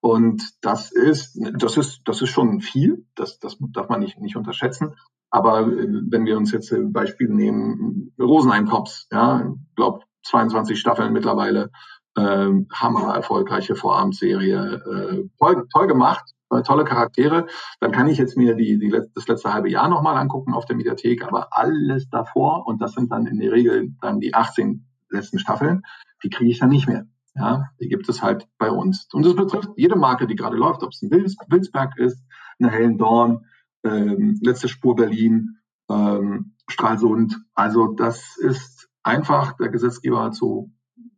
[0.00, 3.06] Und das ist, das ist, das ist schon viel.
[3.14, 4.96] Das, das darf man nicht, nicht unterschätzen.
[5.30, 11.12] Aber äh, wenn wir uns jetzt ein Beispiel nehmen, Rosenheim Cops, ja, glaube 22 Staffeln
[11.12, 11.70] mittlerweile,
[12.16, 17.46] ähm, hammer erfolgreiche Vorabendserie, äh, toll, toll gemacht, äh, tolle Charaktere.
[17.80, 20.76] Dann kann ich jetzt mir die, die das letzte halbe Jahr nochmal angucken auf der
[20.76, 25.38] Mediathek, aber alles davor, und das sind dann in der Regel dann die 18 letzten
[25.38, 25.82] Staffeln,
[26.22, 27.06] die kriege ich dann nicht mehr.
[27.34, 29.08] Ja, die gibt es halt bei uns.
[29.12, 32.20] Und das betrifft jede Marke, die gerade läuft, ob es ein Wilsberg ist,
[32.58, 33.46] eine Hellen Dorn,
[33.84, 35.58] ähm, letzte Spur Berlin,
[35.88, 37.40] ähm, Stralsund.
[37.54, 40.70] Also das ist einfach der Gesetzgeber hat so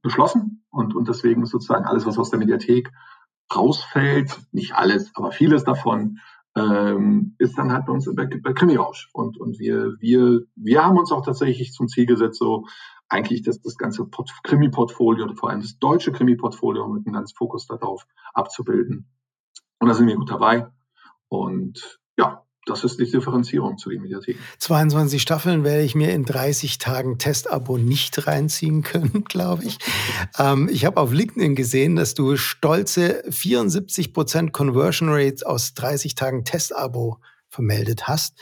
[0.02, 2.92] beschlossen und, und deswegen ist sozusagen alles, was aus der Mediathek
[3.54, 6.18] rausfällt, nicht alles, aber vieles davon,
[6.54, 9.08] ähm, ist dann halt bei uns bei, bei Krimi-Rausch.
[9.12, 12.66] Und, und wir, wir, wir haben uns auch tatsächlich zum Ziel gesetzt, so
[13.08, 14.06] eigentlich das, das ganze
[14.42, 19.08] Krimi-Portfolio, vor allem das deutsche Krimi-Portfolio mit einem ganz Fokus darauf abzubilden.
[19.78, 20.68] Und da sind wir gut dabei.
[21.28, 24.38] Und ja, das ist die Differenzierung zu den Mediatheken.
[24.58, 29.78] 22 Staffeln werde ich mir in 30 Tagen Testabo nicht reinziehen können, glaube ich.
[30.38, 36.14] Ähm, ich habe auf LinkedIn gesehen, dass du stolze 74 Prozent Conversion Rate aus 30
[36.14, 38.38] Tagen Testabo vermeldet hast.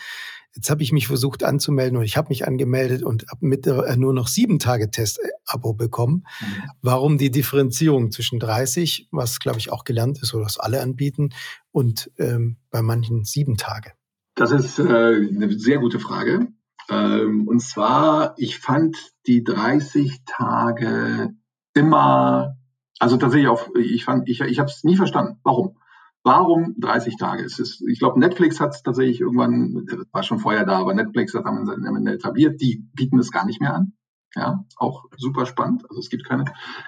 [0.55, 3.97] Jetzt habe ich mich versucht anzumelden und ich habe mich angemeldet und habe mit äh,
[3.97, 6.27] nur noch sieben Tage Test-Abo bekommen.
[6.41, 6.71] Mhm.
[6.83, 11.31] Warum die Differenzierung zwischen 30, was glaube ich auch gelernt ist oder was alle anbieten,
[11.71, 13.93] und ähm, bei manchen sieben Tage?
[14.41, 16.49] Das ist äh, eine sehr gute Frage.
[16.89, 21.35] Ähm, und zwar, ich fand die 30 Tage
[21.75, 22.57] immer,
[22.99, 25.41] also tatsächlich auch, ich fand, ich, ich habe es nie verstanden.
[25.43, 25.77] Warum?
[26.23, 27.45] Warum 30 Tage?
[27.45, 31.35] Es ist, ich glaube, Netflix hat es tatsächlich irgendwann, war schon vorher da, aber Netflix
[31.35, 33.93] hat Ende etabliert, die bieten es gar nicht mehr an.
[34.37, 35.85] Ja, auch super spannend.
[35.89, 36.45] Also es gibt keine,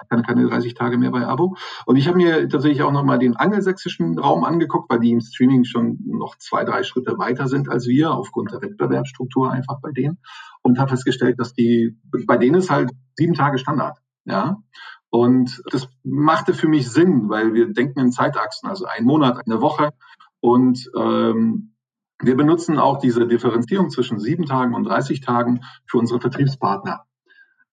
[0.09, 1.57] keine, keine 30 Tage mehr bei Abo.
[1.85, 5.65] Und ich habe mir tatsächlich auch nochmal den angelsächsischen Raum angeguckt, weil die im Streaming
[5.65, 10.19] schon noch zwei, drei Schritte weiter sind als wir, aufgrund der Wettbewerbsstruktur einfach bei denen.
[10.61, 13.97] Und habe festgestellt, dass die, bei denen ist halt sieben Tage Standard.
[14.23, 14.63] Ja.
[15.09, 19.59] Und das machte für mich Sinn, weil wir denken in Zeitachsen, also ein Monat, eine
[19.59, 19.91] Woche.
[20.39, 21.73] Und ähm,
[22.19, 27.05] wir benutzen auch diese Differenzierung zwischen sieben Tagen und 30 Tagen für unsere Vertriebspartner.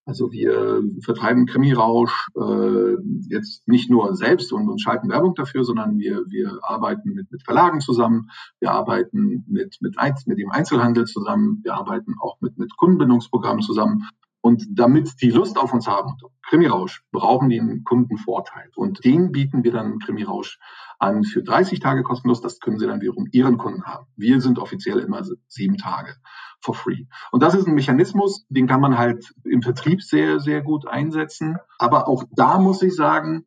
[0.05, 2.95] Also wir vertreiben Krimirausch äh,
[3.29, 7.43] jetzt nicht nur selbst und, und schalten Werbung dafür, sondern wir, wir arbeiten mit, mit
[7.43, 8.29] Verlagen zusammen,
[8.59, 9.95] wir arbeiten mit, mit,
[10.25, 14.09] mit dem Einzelhandel zusammen, wir arbeiten auch mit, mit Kundenbindungsprogrammen zusammen
[14.41, 16.17] und damit die Lust auf uns haben,
[16.49, 18.69] Krimirausch, brauchen die einen Kundenvorteil.
[18.75, 20.57] Und den bieten wir dann Krimirausch
[20.97, 22.41] an für 30 Tage kostenlos.
[22.41, 24.07] Das können sie dann wiederum ihren Kunden haben.
[24.15, 26.15] Wir sind offiziell immer sieben Tage
[26.61, 27.05] for free.
[27.31, 31.57] Und das ist ein Mechanismus, den kann man halt im Vertrieb sehr, sehr gut einsetzen.
[31.79, 33.45] Aber auch da muss ich sagen,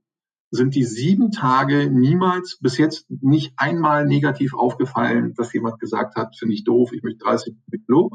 [0.50, 6.36] sind die sieben Tage niemals bis jetzt nicht einmal negativ aufgefallen, dass jemand gesagt hat,
[6.36, 7.54] finde ich doof, ich möchte 30
[7.86, 8.10] Kilo.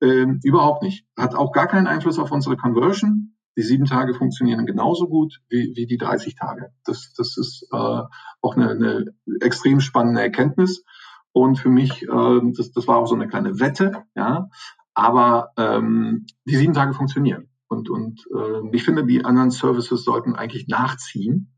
[0.00, 1.06] Ähm, überhaupt nicht.
[1.16, 3.36] Hat auch gar keinen Einfluss auf unsere Conversion.
[3.56, 6.72] Die sieben Tage funktionieren genauso gut wie, wie die 30 Tage.
[6.84, 9.04] Das, das ist äh, auch eine, eine
[9.40, 10.84] extrem spannende Erkenntnis.
[11.32, 14.48] Und für mich, äh, das, das war auch so eine kleine Wette, ja.
[14.94, 17.48] Aber ähm, die sieben Tage funktionieren.
[17.68, 21.52] Und, und äh, ich finde, die anderen Services sollten eigentlich nachziehen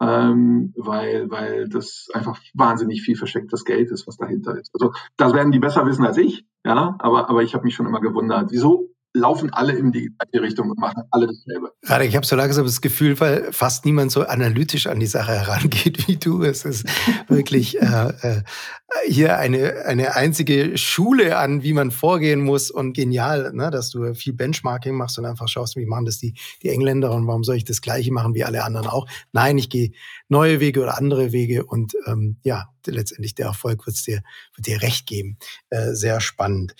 [0.00, 4.70] ähm, weil, weil das einfach wahnsinnig viel verstecktes Geld ist, was dahinter ist.
[4.74, 7.86] Also das werden die besser wissen als ich, ja, aber, aber ich habe mich schon
[7.86, 11.72] immer gewundert, wieso laufen alle in die gleiche Richtung und machen alle dasselbe.
[11.82, 15.32] Gerade ich habe so langsam das Gefühl, weil fast niemand so analytisch an die Sache
[15.32, 16.42] herangeht wie du.
[16.42, 16.86] Es ist
[17.28, 18.42] wirklich äh, äh,
[19.06, 24.14] hier eine, eine einzige Schule an, wie man vorgehen muss und genial, ne, dass du
[24.14, 27.56] viel Benchmarking machst und einfach schaust, wie machen das die, die Engländer und warum soll
[27.56, 29.08] ich das gleiche machen wie alle anderen auch.
[29.32, 29.90] Nein, ich gehe
[30.28, 34.22] neue Wege oder andere Wege und ähm, ja, letztendlich der Erfolg wird's dir,
[34.54, 35.36] wird dir recht geben.
[35.70, 36.74] Äh, sehr spannend.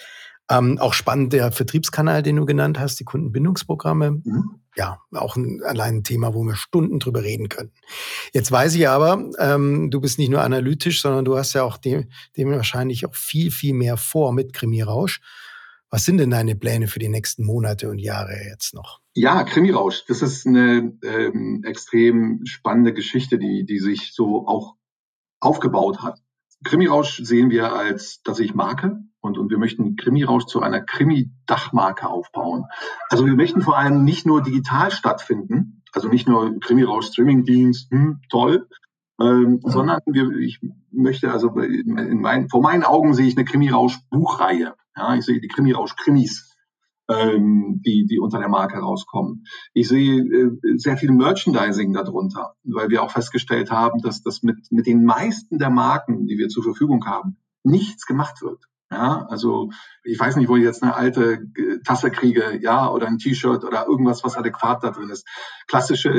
[0.51, 4.11] Ähm, auch spannend der Vertriebskanal, den du genannt hast, die Kundenbindungsprogramme.
[4.25, 4.61] Mhm.
[4.75, 7.75] Ja, auch ein, allein ein Thema, wo wir Stunden drüber reden könnten.
[8.33, 11.77] Jetzt weiß ich aber, ähm, du bist nicht nur analytisch, sondern du hast ja auch
[11.77, 15.21] dem, dem wahrscheinlich auch viel, viel mehr vor mit Krimirausch.
[15.89, 19.01] Was sind denn deine Pläne für die nächsten Monate und Jahre jetzt noch?
[19.15, 24.77] Ja, Krimirausch, das ist eine ähm, extrem spannende Geschichte, die, die sich so auch
[25.41, 26.21] aufgebaut hat.
[26.65, 32.65] Krimirausch sehen wir als tatsächlich Marke und, und wir möchten Krimirausch zu einer Krimi-Dachmarke aufbauen.
[33.09, 38.69] Also wir möchten vor allem nicht nur digital stattfinden, also nicht nur Krimirausch-Streaming-Dienst, hm, toll,
[39.21, 39.61] ähm, mhm.
[39.65, 40.61] sondern wir, ich
[40.91, 44.75] möchte also in, in mein, vor meinen Augen sehe ich eine Krimirausch-Buchreihe.
[44.97, 46.51] Ja, ich sehe die Krimirausch-Krimis
[47.11, 49.45] ähm, die, die unter der Marke rauskommen.
[49.75, 54.71] Ich sehe äh, sehr viel Merchandising darunter, weil wir auch festgestellt haben, dass das mit,
[54.71, 58.65] mit den meisten der Marken, die wir zur Verfügung haben, nichts gemacht wird.
[58.93, 59.71] Ja, also
[60.03, 63.63] ich weiß nicht, wo ich jetzt eine alte äh, Tasse kriege, ja, oder ein T-Shirt
[63.63, 65.29] oder irgendwas, was adäquat da drin ist.
[65.69, 66.11] Klassische,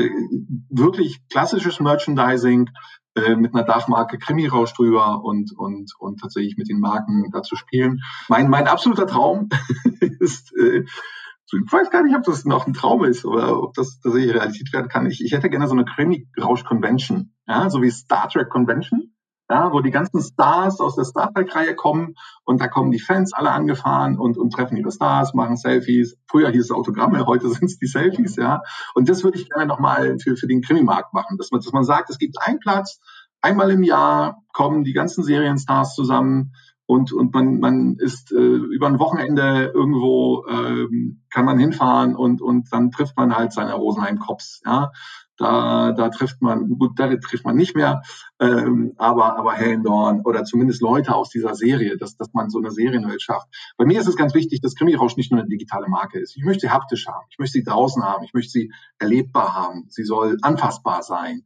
[0.70, 2.70] wirklich klassisches Merchandising
[3.14, 7.56] äh, mit einer Dachmarke Krimi-Rausch drüber und, und, und tatsächlich mit den Marken da zu
[7.56, 8.00] spielen.
[8.28, 9.50] Mein, mein absoluter Traum
[10.20, 14.00] ist, äh, ich weiß gar nicht, ob das noch ein Traum ist oder ob das
[14.00, 15.04] tatsächlich Realität werden kann.
[15.04, 19.11] Ich, ich hätte gerne so eine Krimi-Rausch-Convention, ja, so wie Star Trek Convention
[19.52, 23.34] ja, wo die ganzen Stars aus der Star Trek-Reihe kommen und da kommen die Fans
[23.34, 26.16] alle angefahren und, und treffen ihre Stars, machen Selfies.
[26.26, 28.62] Früher hieß es Autogramme, heute sind es die Selfies, ja.
[28.94, 31.84] Und das würde ich gerne nochmal für, für den Krimimarkt machen, dass man, dass man
[31.84, 32.98] sagt, es gibt einen Platz,
[33.42, 36.52] einmal im Jahr kommen die ganzen Serienstars zusammen
[36.86, 42.40] und, und man, man ist äh, über ein Wochenende irgendwo, ähm, kann man hinfahren und,
[42.40, 44.62] und dann trifft man halt seine Rosenheim-Cops.
[44.64, 44.92] Ja?
[45.38, 48.02] Da, da trifft man, gut, da trifft man nicht mehr,
[48.38, 52.70] ähm, aber, aber Hellendorn oder zumindest Leute aus dieser Serie, dass, dass man so eine
[52.70, 53.48] Serienwelt schafft.
[53.78, 56.36] Bei mir ist es ganz wichtig, dass Krimi-Rausch nicht nur eine digitale Marke ist.
[56.36, 59.86] Ich möchte sie haptisch haben, ich möchte sie draußen haben, ich möchte sie erlebbar haben,
[59.88, 61.44] sie soll anfassbar sein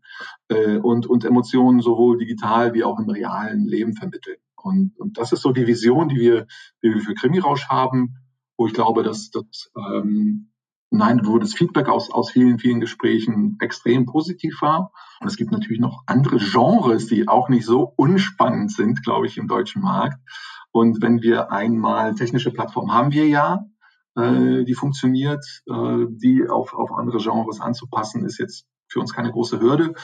[0.49, 4.39] äh, und, und Emotionen sowohl digital wie auch im realen Leben vermitteln.
[4.57, 6.47] Und, und das ist so die Vision, die wir,
[6.82, 8.16] die wir für Krimirausch haben,
[8.57, 10.51] wo ich glaube, dass, dass ähm,
[10.91, 14.93] nein, wo das Feedback aus, aus vielen, vielen Gesprächen extrem positiv war.
[15.20, 19.39] Und es gibt natürlich noch andere Genres, die auch nicht so unspannend sind, glaube ich,
[19.39, 20.18] im deutschen Markt.
[20.72, 23.66] Und wenn wir einmal technische Plattform haben wir ja,
[24.16, 29.32] äh, die funktioniert, äh, die auf, auf andere Genres anzupassen, ist jetzt für uns keine
[29.32, 29.95] große Hürde.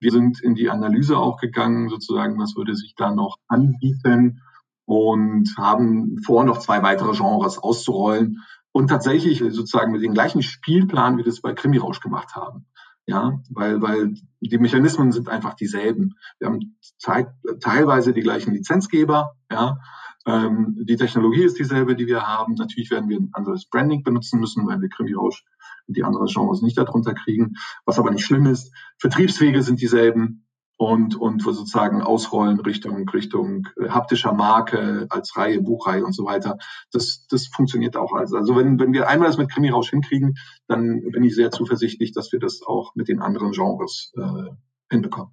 [0.00, 4.40] Wir sind in die Analyse auch gegangen, sozusagen, was würde sich da noch anbieten
[4.84, 8.38] und haben vor, noch zwei weitere Genres auszurollen
[8.72, 12.66] und tatsächlich sozusagen mit dem gleichen Spielplan, wie wir das bei Krimirausch gemacht haben.
[13.04, 16.14] Ja, weil, weil die Mechanismen sind einfach dieselben.
[16.38, 17.28] Wir haben zeit,
[17.60, 19.78] teilweise die gleichen Lizenzgeber, ja,
[20.24, 22.54] ähm, die Technologie ist dieselbe, die wir haben.
[22.54, 25.44] Natürlich werden wir ein anderes Branding benutzen müssen, weil wir Krimirausch
[25.88, 27.54] die anderen Genres nicht darunter kriegen,
[27.84, 28.72] was aber nicht schlimm ist.
[28.98, 30.41] Vertriebswege sind dieselben
[30.82, 36.58] und, und sozusagen ausrollen Richtung, Richtung äh, haptischer Marke als Reihe, Buchreihe und so weiter.
[36.90, 38.32] Das, das funktioniert auch alles.
[38.32, 40.34] Also wenn, wenn wir einmal das mit Krimirausch hinkriegen,
[40.66, 44.50] dann bin ich sehr zuversichtlich, dass wir das auch mit den anderen Genres äh,
[44.90, 45.32] hinbekommen.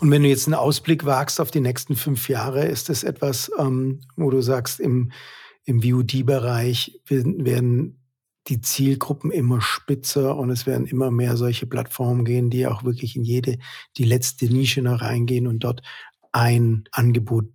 [0.00, 3.50] Und wenn du jetzt einen Ausblick wagst auf die nächsten fünf Jahre, ist das etwas,
[3.58, 5.12] ähm, wo du sagst, im,
[5.64, 7.99] im VOD-Bereich werden
[8.50, 13.16] die Zielgruppen immer spitzer und es werden immer mehr solche Plattformen gehen, die auch wirklich
[13.16, 13.58] in jede,
[13.96, 15.82] die letzte Nische noch reingehen und dort
[16.32, 17.46] ein Angebot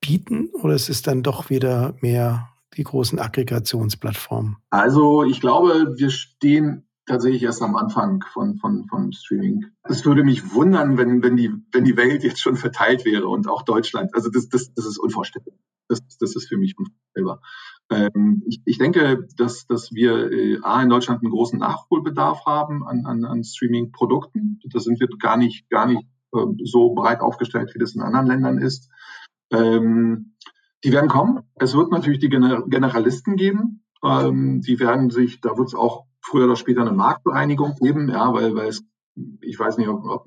[0.00, 0.50] bieten?
[0.62, 4.56] Oder ist es dann doch wieder mehr die großen Aggregationsplattformen?
[4.70, 9.66] Also ich glaube, wir stehen tatsächlich erst am Anfang von, von, von Streaming.
[9.84, 13.48] Es würde mich wundern, wenn, wenn, die, wenn die Welt jetzt schon verteilt wäre und
[13.48, 14.14] auch Deutschland.
[14.14, 15.54] Also das, das, das ist unvorstellbar.
[15.88, 17.40] Das, das ist für mich unvorstellbar.
[17.90, 22.86] Ähm, ich, ich denke, dass, dass wir äh, A, in Deutschland einen großen Nachholbedarf haben
[22.86, 24.60] an, an, an Streaming-Produkten.
[24.72, 26.02] Da sind wir gar nicht, gar nicht
[26.34, 28.90] äh, so breit aufgestellt, wie das in anderen Ländern ist.
[29.52, 30.34] Ähm,
[30.84, 31.40] die werden kommen.
[31.54, 33.84] Es wird natürlich die Gener Generalisten geben.
[34.04, 38.32] Ähm, die werden sich, da wird es auch früher oder später eine Marktbereinigung geben, ja,
[38.32, 38.84] weil, weil es,
[39.40, 40.26] ich weiß nicht, ob, ob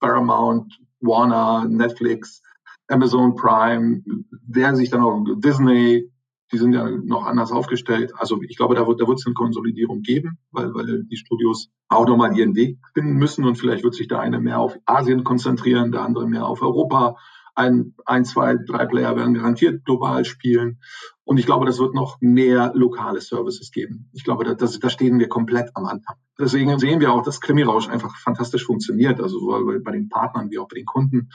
[0.00, 2.42] Paramount, Warner, Netflix,
[2.88, 4.02] Amazon Prime,
[4.46, 6.10] wer sich dann auch Disney,
[6.52, 8.12] die sind ja noch anders aufgestellt.
[8.16, 12.36] Also ich glaube, da wird es eine Konsolidierung geben, weil, weil die Studios auch nochmal
[12.36, 16.02] ihren Weg finden müssen und vielleicht wird sich der eine mehr auf Asien konzentrieren, der
[16.02, 17.16] andere mehr auf Europa.
[17.56, 20.80] Ein, ein, zwei, drei Player werden garantiert global spielen.
[21.22, 24.10] Und ich glaube, das wird noch mehr lokale Services geben.
[24.12, 26.16] Ich glaube, da, das, da stehen wir komplett am Anfang.
[26.38, 30.58] Deswegen sehen wir auch, dass Krimirausch einfach fantastisch funktioniert, also sowohl bei den Partnern wie
[30.58, 31.30] auch bei den Kunden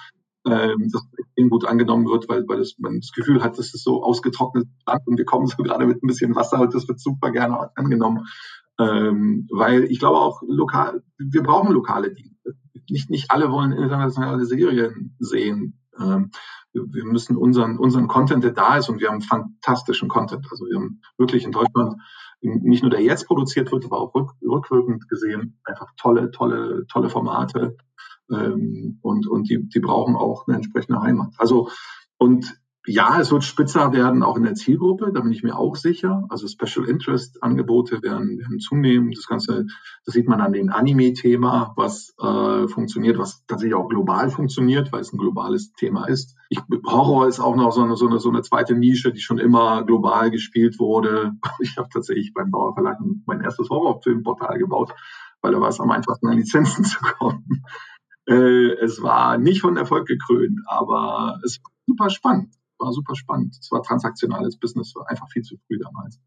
[0.50, 4.04] das extrem gut angenommen wird, weil, weil das, man das Gefühl hat, das ist so
[4.04, 7.32] ausgetrocknet Land und wir kommen so gerade mit ein bisschen Wasser und das wird super
[7.32, 8.26] gerne angenommen.
[8.80, 12.56] Ähm, weil ich glaube auch lokal, wir brauchen lokale Dienste.
[12.90, 15.80] Nicht, nicht alle wollen internationale Serien sehen.
[16.00, 16.32] Ähm,
[16.72, 20.48] wir, wir müssen unseren, unseren Content, der da ist, und wir haben fantastischen Content.
[20.50, 21.96] Also wir haben wirklich in Deutschland
[22.42, 27.10] nicht nur der jetzt produziert wird, aber auch rück, rückwirkend gesehen einfach tolle, tolle, tolle
[27.10, 27.76] Formate,
[28.32, 31.34] ähm, und, und die, die brauchen auch eine entsprechende Heimat.
[31.38, 31.70] Also,
[32.18, 35.76] und ja, es wird spitzer werden, auch in der Zielgruppe, da bin ich mir auch
[35.76, 36.26] sicher.
[36.30, 39.12] Also Special Interest Angebote werden, werden zunehmen.
[39.12, 39.66] Das Ganze,
[40.06, 45.02] das sieht man an dem Anime-Thema, was äh, funktioniert, was tatsächlich auch global funktioniert, weil
[45.02, 46.38] es ein globales Thema ist.
[46.50, 49.40] Ich, Horror ist auch noch so eine, so, eine, so eine zweite Nische, die schon
[49.40, 51.34] immer global gespielt wurde.
[51.62, 54.94] Ich habe tatsächlich beim Bauer Verlag mein erstes Horrorfilmportal gebaut,
[55.42, 57.64] weil da war es am einfachsten an Lizenzen zu kommen.
[58.26, 62.59] Äh, es war nicht von Erfolg gekrönt, aber es war super spannend.
[62.80, 63.58] War super spannend.
[63.60, 66.20] Es war transaktionales Business, war einfach viel zu früh damals.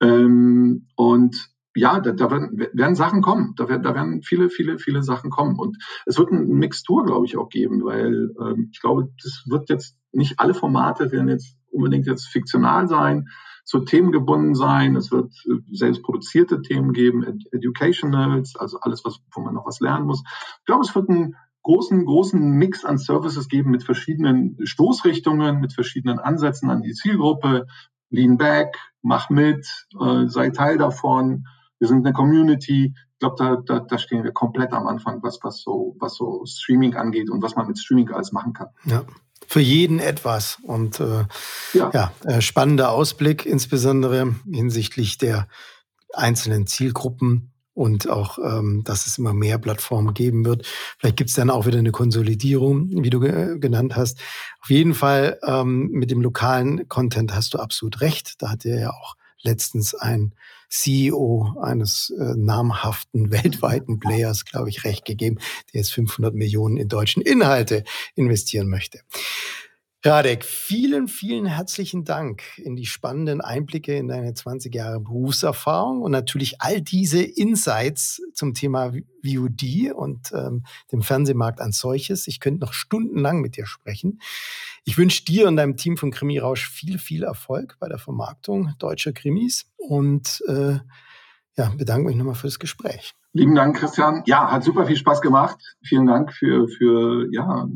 [0.00, 3.54] Ähm, und ja, da, da werden, werden, Sachen kommen.
[3.56, 5.58] Da werden, da werden viele, viele, viele Sachen kommen.
[5.58, 9.70] Und es wird eine Mixtur, glaube ich, auch geben, weil ähm, ich glaube, das wird
[9.70, 13.28] jetzt nicht alle Formate werden jetzt unbedingt jetzt fiktional sein,
[13.64, 14.96] zu Themen gebunden sein.
[14.96, 19.66] Es wird äh, selbst produzierte Themen geben, Ed Educationals, also alles, was, wo man noch
[19.66, 20.22] was lernen muss.
[20.60, 25.72] Ich glaube, es wird einen großen, großen Mix an Services geben mit verschiedenen Stoßrichtungen, mit
[25.72, 27.66] verschiedenen Ansätzen an die Zielgruppe.
[28.10, 29.66] Lean back, mach mit,
[30.00, 31.46] äh, sei Teil davon.
[31.78, 32.94] Wir sind eine Community.
[32.94, 36.44] Ich glaube, da, da, da stehen wir komplett am Anfang, was, was, so, was so
[36.44, 38.68] Streaming angeht und was man mit Streaming alles machen kann.
[38.84, 39.04] Ja.
[39.46, 40.58] für jeden etwas.
[40.62, 41.24] Und äh,
[41.72, 45.48] ja, ja äh, spannender Ausblick, insbesondere hinsichtlich der
[46.12, 50.66] einzelnen Zielgruppen und auch, ähm, dass es immer mehr Plattformen geben wird.
[50.98, 54.20] Vielleicht gibt es dann auch wieder eine Konsolidierung, wie du ge genannt hast.
[54.60, 58.34] Auf jeden Fall ähm, mit dem lokalen Content hast du absolut recht.
[58.42, 60.34] Da hat dir ja auch letztens ein
[60.68, 65.38] CEO eines äh, namhaften weltweiten Players, glaube ich, recht gegeben,
[65.72, 69.00] der jetzt 500 Millionen in deutschen Inhalte investieren möchte.
[70.04, 76.10] Radek, vielen, vielen herzlichen Dank in die spannenden Einblicke in deine 20 Jahre Berufserfahrung und
[76.10, 78.92] natürlich all diese Insights zum Thema
[79.24, 82.26] VOD und ähm, dem Fernsehmarkt als solches.
[82.26, 84.20] Ich könnte noch stundenlang mit dir sprechen.
[84.82, 88.74] Ich wünsche dir und deinem Team von Krimi Rausch viel, viel Erfolg bei der Vermarktung
[88.80, 90.80] deutscher Krimis und äh,
[91.56, 93.14] ja, bedanke mich nochmal für das Gespräch.
[93.34, 94.24] Lieben Dank, Christian.
[94.26, 95.58] Ja, hat super viel Spaß gemacht.
[95.80, 97.68] Vielen Dank für, für ja,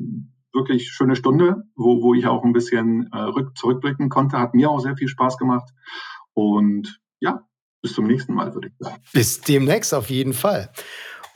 [0.56, 4.38] wirklich schöne Stunde, wo, wo ich auch ein bisschen äh, rück, zurückblicken konnte.
[4.38, 5.70] Hat mir auch sehr viel Spaß gemacht.
[6.34, 7.46] Und ja,
[7.82, 9.02] bis zum nächsten Mal, würde ich sagen.
[9.12, 10.70] Bis demnächst auf jeden Fall.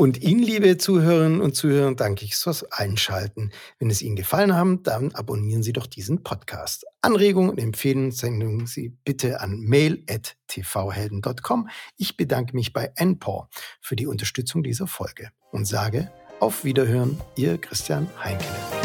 [0.01, 3.51] Und Ihnen, liebe Zuhörerinnen und Zuhörer, danke ich fürs Einschalten.
[3.79, 6.87] Wenn es Ihnen gefallen hat, dann abonnieren Sie doch diesen Podcast.
[7.03, 11.69] Anregungen und Empfehlungen senden Sie bitte an mail.tvhelden.com.
[11.99, 13.51] Ich bedanke mich bei NPOR
[13.83, 16.11] für die Unterstützung dieser Folge und sage
[16.41, 18.80] auf Wiederhören, Ihr Christian Heinkele.